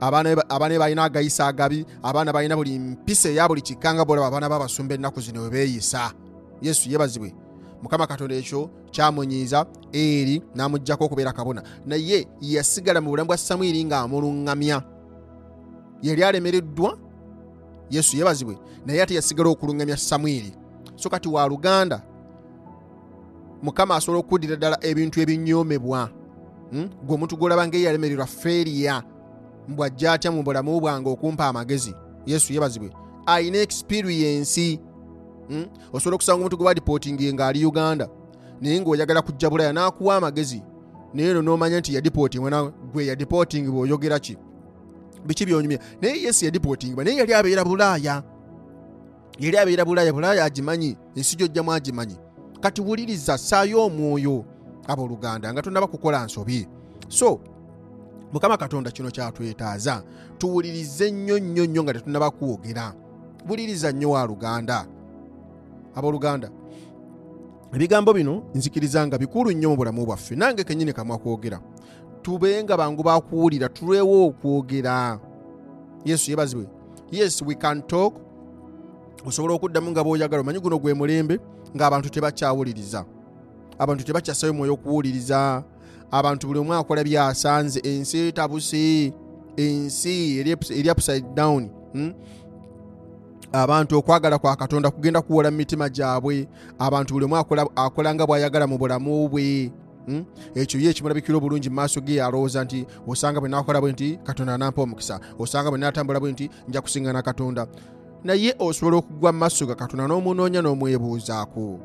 abaana 0.00 0.78
balina 0.78 1.04
agayisa 1.04 1.46
agabi 1.46 1.86
abaana 2.02 2.32
balina 2.32 2.56
buli 2.56 2.78
mpisa 2.78 3.28
eya 3.28 3.48
buli 3.48 3.60
kikanga 3.60 4.04
bolaba 4.04 4.26
abaana 4.26 4.48
babasumba 4.48 4.94
ennaku 4.94 5.20
zino 5.20 5.42
we 5.42 5.50
beeyisa. 5.50 6.12
Yesu 6.62 6.90
yebazibwe. 6.90 7.34
Mukama 7.82 8.06
katonda 8.06 8.34
ekyo 8.34 8.70
kyamunyiiza 8.90 9.66
eri 9.92 10.42
n'amugjako 10.54 11.04
okubeera 11.04 11.32
kabona. 11.32 11.62
Naye 11.86 12.26
yasigala 12.40 13.00
mu 13.00 13.10
bulamu 13.10 13.28
bwa 13.28 13.36
samwiri 13.36 13.84
ng'amuluŋŋamya. 13.84 14.82
Yali 16.02 16.24
alemereddwa 16.24 16.98
yesu 17.90 18.16
yebazibwe 18.16 18.58
naye 18.86 19.02
ate 19.02 19.14
yasigala 19.14 19.50
okuluŋŋamya 19.50 19.96
samwiri. 19.96 20.52
So 20.96 21.08
kati 21.08 21.28
wa 21.28 21.48
luganda 21.48 22.02
mukama 23.62 23.96
asobola 23.96 24.20
okuddira 24.20 24.56
ddala 24.56 24.78
ebintu 24.80 25.20
ebinyoomebwa. 25.20 26.10
Gwe 27.06 27.14
omuntu 27.14 27.36
gwolaba 27.36 27.66
ngaeyalemererwa 27.66 28.26
feeriya 28.26 29.02
mbw 29.70 29.84
ajja 29.84 30.12
atya 30.12 30.30
mu 30.32 30.42
bulamu 30.42 30.80
bwange 30.80 31.08
okumpa 31.10 31.46
amagezi? 31.46 31.94
Yesu 32.26 32.52
yebazibwe 32.52 32.90
alina 33.26 33.58
experiensi 33.58 34.80
osobola 35.92 36.14
okusanga 36.14 36.38
omuntu 36.38 36.56
gwe 36.56 36.64
badipootingi 36.64 37.32
ng'ali 37.32 37.66
uganda 37.66 38.08
naye 38.60 38.80
ng'oyagala 38.80 39.22
kujja 39.22 39.50
bulaya 39.50 39.72
n'akuwa 39.72 40.16
amagezi. 40.16 40.62
Naye 41.14 41.34
no 41.34 41.42
n'omanya 41.42 41.78
nti 41.80 41.94
yadipootingwa 41.94 42.72
gwe 42.92 43.06
yadipootingi 43.06 43.70
bw'oyogera 43.70 44.18
ki? 44.18 44.36
Biki 45.26 45.46
byonyumya? 45.46 45.78
Naye 46.02 46.22
yesu 46.22 46.44
yadipootingibwa 46.44 47.04
naye 47.04 47.16
yali 47.16 47.34
abeera 47.34 47.64
bulaaya. 47.64 48.22
Yali 49.38 49.58
abeera 49.58 49.84
bulaaya 49.84 50.12
bulaaya 50.12 50.44
agimanyi 50.44 50.96
ensi 51.14 51.36
gyojjamu 51.36 51.72
agimanyi. 51.72 52.16
Kati 52.60 52.80
wuliriza 52.80 53.38
ssaayo 53.38 53.84
omwoyo 53.86 54.44
abooluganda 54.86 55.52
nga 55.52 55.62
tonnaba 55.62 55.86
kukola 55.86 56.24
nsobi. 56.24 56.68
So 57.08 57.40
mukama 58.32 58.56
katonda 58.56 58.90
kino 58.90 59.10
kyatwetaaza 59.10 60.02
tuwulirize 60.38 61.10
nnyo 61.10 61.38
nnyo 61.38 61.66
nnyo 61.66 61.82
nga 61.82 61.92
tetunnaba 61.92 62.30
kwogera. 62.30 62.94
Buliriza 63.46 63.92
nnyo 63.92 64.10
wa 64.10 64.26
luganda. 64.26 64.86
Abooluganda 65.94 66.50
ebigambo 67.72 68.12
bino 68.12 68.42
nzikiriza 68.54 69.06
nga 69.06 69.18
bikulu 69.18 69.52
nnyo 69.52 69.70
mu 69.70 69.76
bulamu 69.76 70.06
bwaffe 70.06 70.34
nange 70.36 70.64
kenyini 70.64 70.92
kamwa 70.92 71.18
kwogera. 71.18 71.60
Tube 72.22 72.62
nga 72.64 72.76
bangu 72.76 73.02
bakuwulira 73.02 73.68
tulwewo 73.68 74.26
okwogera. 74.26 75.20
Yesu 76.04 76.30
yebazibwe 76.30 76.66
yes 77.10 77.42
we 77.42 77.54
can 77.54 77.82
talk. 77.82 78.14
Osobola 79.26 79.54
okuddamu 79.54 79.90
nga 79.90 80.02
bw'oyagala 80.04 80.40
omanyi 80.40 80.60
guno 80.60 80.78
gwe 80.78 80.94
mulembe 80.94 81.38
ng'abantu 81.76 82.10
tebakyawuliriza. 82.10 83.04
Abantu 83.78 84.04
tebakyasayo 84.04 84.54
mwoyo 84.54 84.72
okuwuliriza 84.74 85.64
abantu 86.10 86.46
buli 86.46 86.58
omu 86.58 86.74
akola 86.74 87.04
byasanze. 87.04 87.80
Ensi 87.80 88.18
etabuse 88.28 89.12
ensi 89.56 90.38
eri 90.40 90.90
upside 90.90 91.34
down 91.34 91.70
hmm? 91.92 92.14
abantu 93.52 93.98
okwagala 93.98 94.38
kwa 94.38 94.56
katonda 94.56 94.90
kugenda 94.90 95.22
kuwola 95.22 95.50
mu 95.50 95.56
mitima 95.56 95.88
gyabwe. 95.88 96.48
Abantu 96.78 97.14
buli 97.14 97.24
omu 97.24 97.36
akola 97.36 98.14
nga 98.14 98.26
bw'ayagala 98.26 98.66
mu 98.66 98.78
bulamu 98.78 99.28
bwe 99.28 99.72
hmm? 100.06 100.24
ekyo 100.54 100.80
ye 100.80 100.90
ekimulabikira 100.90 101.38
obulungi 101.38 101.68
mu 101.70 101.76
maaso 101.76 102.00
ge 102.00 102.22
alowooza 102.22 102.64
nti 102.64 102.86
osanga 103.06 103.40
bwe 103.40 103.48
nakola 103.48 103.80
bwe 103.80 103.92
nti 103.92 104.18
katonda 104.24 104.54
anampa 104.54 104.82
omukisa. 104.82 105.20
Osanga 105.38 105.70
bwe 105.70 105.78
natambula 105.78 106.20
bwe 106.20 106.32
nti 106.32 106.50
nja 106.68 106.80
kusiŋŋana 106.80 107.22
katonda. 107.22 107.66
Naye 108.24 108.54
osobola 108.58 108.96
okugwa 108.96 109.32
mu 109.32 109.38
maaso 109.38 109.66
ga 109.66 109.74
katonda 109.74 110.06
n'omunoonya 110.06 110.62
n'omwebuuzaako. 110.62 111.78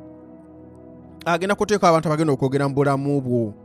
Agenda 1.26 1.56
kuteeka 1.56 1.90
abantu 1.90 2.08
abagenda 2.08 2.34
okwogera 2.34 2.68
mu 2.70 2.76
bulamu 2.76 3.22
bwo 3.22 3.64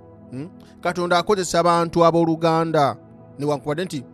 katonda 0.80 1.18
akozesa 1.18 1.60
abantu 1.60 2.04
abooluganda. 2.04 2.96
Newankubadde 3.38 3.84
nti 3.84 4.04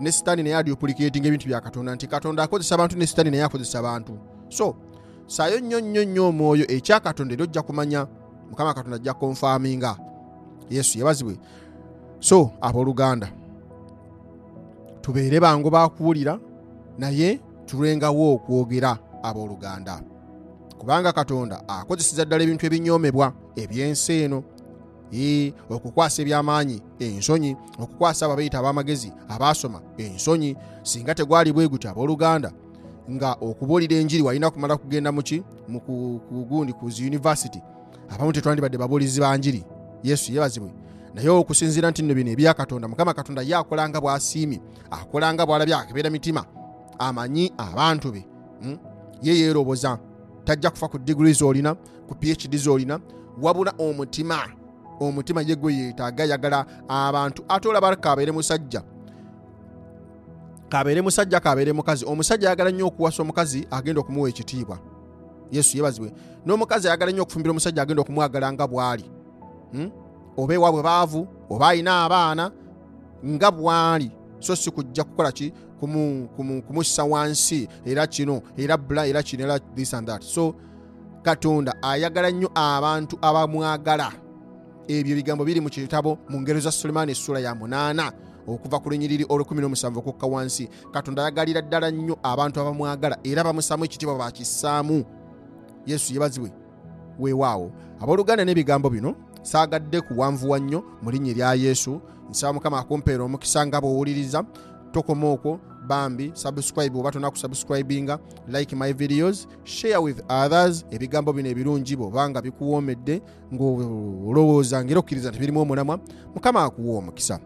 ne 0.00 0.12
sitaani 0.12 0.42
naye 0.42 0.56
aduplicating 0.56 1.26
ebintu 1.26 1.48
bya 1.48 1.60
katonda. 1.60 1.94
Nti 1.94 2.06
katonda 2.06 2.42
akozesa 2.42 2.74
abantu 2.74 2.98
ne 2.98 3.06
sitaani 3.06 3.30
naye 3.30 3.42
akozesa 3.42 3.78
abantu. 3.78 4.18
So 4.48 4.76
saayo 5.26 5.60
nnyo 5.60 5.80
nnyo 5.80 6.04
nnyo 6.04 6.28
omwoyo 6.28 6.64
ekyakatonda 6.70 7.34
era 7.34 7.44
ojja 7.44 7.62
kumanya 7.62 8.06
mukama 8.50 8.74
katonda 8.74 8.96
ajja 8.96 9.14
konfaminga 9.14 9.96
yesu 10.70 10.98
yabazibwe. 10.98 11.38
So 12.20 12.50
abooluganda 12.60 13.28
tubeere 15.00 15.40
bangu 15.40 15.70
bakuwulira 15.70 16.38
naye 16.98 17.40
tulwengawo 17.66 18.34
okwogera 18.34 18.98
abooluganda. 19.22 20.02
Kubanga 20.78 21.12
katonda 21.12 21.68
akozeseza 21.68 22.24
ddala 22.24 22.42
ebintu 22.44 22.66
ebinyoomebwa 22.66 23.32
ebyensi 23.56 24.12
eno 24.12 24.42
okukwasa 25.70 26.22
ebyamaanyi 26.22 26.82
ensonyi 26.98 27.56
okukwasa 27.78 28.24
abo 28.24 28.32
abayita 28.34 28.58
ab'amagezi 28.58 29.12
abaasoma 29.28 29.80
ensonyi 29.98 30.56
singa 30.82 31.14
tegwali 31.14 31.52
bwe 31.52 31.68
gutyo 31.68 31.90
abooluganda. 31.90 32.52
Nga 33.10 33.36
okubuulira 33.40 33.96
enjiri 33.96 34.22
walina 34.22 34.50
kumala 34.50 34.76
kugenda 34.76 35.12
muki 35.12 35.42
kugundi 36.28 36.72
ku 36.72 36.90
zi 36.90 37.06
univesity 37.06 37.60
abamu 38.08 38.32
tetwandibadde 38.32 38.78
babuulizi 38.78 39.20
ba 39.20 39.36
njiri. 39.36 39.64
Yesu 40.02 40.32
yebazibwe. 40.32 40.70
Naye 41.14 41.28
okusinziira 41.28 41.90
nti 41.90 42.02
nno 42.02 42.14
bino 42.14 42.30
ebyakatonda 42.30 42.88
mukama 42.88 43.14
katonda 43.14 43.42
ye 43.42 43.54
akolanga 43.54 44.00
bw'asiimye 44.00 44.60
akolanga 44.90 45.46
bw'alabye 45.46 45.74
akebeera 45.74 46.10
mitima 46.10 46.44
amanyi 46.98 47.52
abantu 47.58 48.12
be. 48.12 48.22
Ye 49.22 49.34
yeeroboza 49.38 49.98
tajja 50.44 50.70
kufa 50.70 50.88
ku 50.88 50.98
digiri 50.98 51.32
z'olina 51.32 51.74
ku 52.06 52.14
phd 52.14 52.56
z'olina 52.56 53.00
wabula 53.42 53.72
omutima 53.78 54.59
omutima 55.00 55.42
ye 55.42 55.56
gwe 55.56 55.74
yeetaaga 55.74 56.24
yagala 56.24 56.66
abantu. 56.88 57.44
Ate 57.48 57.68
olaba 57.68 57.96
kabeere 57.96 58.32
musajja. 58.32 58.82
Kabeere 60.68 61.02
musajja 61.02 61.40
kabeere 61.40 61.72
mukazi. 61.72 62.04
Omusajja 62.06 62.48
ayagala 62.48 62.70
nnyo 62.70 62.86
okuwasa 62.86 63.22
omukazi 63.22 63.66
agenda 63.70 64.00
okumuwa 64.00 64.28
ekitiibwa. 64.28 64.78
Yesu 65.50 65.76
yebazibwe. 65.76 66.12
N'omukazi 66.46 66.88
ayagala 66.88 67.12
nnyo 67.12 67.22
okufumbira 67.22 67.50
omusajja 67.50 67.82
agenda 67.82 68.02
okumwagala 68.02 68.52
nga 68.52 68.66
bw'ali. 68.66 69.04
Hmm? 69.72 69.90
oba 70.36 70.54
ewaabwe 70.54 70.82
baavu 70.82 71.28
oba 71.50 71.68
alina 71.68 72.04
abaana 72.04 72.50
nga 73.26 73.50
bw'ali. 73.50 74.10
So 74.38 74.56
si 74.56 74.70
kujja 74.70 75.04
kukola 75.04 75.32
ki? 75.32 75.52
Kumu- 75.80 76.28
kumu- 76.36 76.62
kumussa 76.62 77.04
wansi. 77.04 77.68
Era 77.84 78.06
kino 78.06 78.42
era 78.56 78.76
bula 78.76 79.06
era 79.06 79.22
kino 79.22 79.44
era 79.44 79.58
this 79.74 79.94
and 79.94 80.06
that. 80.06 80.22
So 80.22 80.54
katonda 81.22 81.74
ayagala 81.82 82.30
nnyo 82.30 82.50
abantu 82.54 83.18
abamwagala 83.22 84.12
ebyo 84.88 85.12
ebigambo 85.12 85.44
biri 85.44 85.60
mu 85.60 85.68
kitabo 85.68 86.18
mu 86.28 86.40
ngero 86.40 86.60
za 86.60 86.72
sulemaani 86.72 87.12
essula 87.12 87.40
ya 87.40 87.54
munaana 87.54 88.12
okuva 88.46 88.80
ku 88.80 88.90
lunyiriri 88.90 89.24
olw17 89.24 89.98
okukka 89.98 90.26
wansi. 90.26 90.68
Katonda 90.92 91.22
ayagalira 91.22 91.62
ddala 91.62 91.90
nnyo 91.90 92.18
abantu 92.22 92.60
abamwagala 92.60 93.18
era 93.24 93.44
bamusaamu 93.44 93.84
ekitiibwa 93.84 94.18
bakissaamu. 94.18 95.04
Yesu 95.86 96.14
yebazibwe 96.14 96.52
weewaawo. 97.18 97.72
Abooluganda 98.00 98.44
n'ebigambo 98.44 98.90
bino 98.90 99.14
saagadde 99.42 100.00
kuwanvuwa 100.00 100.58
nnyo 100.58 100.84
mu 101.02 101.10
linnya 101.10 101.30
erya 101.30 101.54
yesu. 101.54 102.00
Nsaba 102.30 102.52
mukama 102.52 102.78
akumpeera 102.78 103.24
omukisa 103.24 103.66
nga 103.66 103.80
bw'owuliriza. 103.80 104.44
Tokoma 104.92 105.30
okwo 105.30 105.60
bambi 105.90 106.30
subscribe 106.34 106.98
oba 106.98 107.10
tonakusubscribinga 107.10 108.18
like 108.48 108.76
my 108.76 108.92
videos 108.92 109.48
share 109.64 109.98
with 109.98 110.22
others 110.28 110.84
ebigambo 110.90 111.32
bino 111.32 111.48
ebirungi 111.48 111.96
bwobanga 111.96 112.42
bikuwoomedde 112.42 113.22
ng'olowooza 113.54 114.84
ngaera 114.84 115.00
okkiriza 115.00 115.30
nti 115.30 115.38
birimu 115.38 115.60
omulamwa 115.60 115.98
mukama 116.34 116.64
akuwa 116.64 116.98
omukisa. 116.98 117.40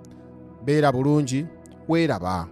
Beera 0.65 0.93
bulungi 0.93 1.47
weeraba 1.89 2.49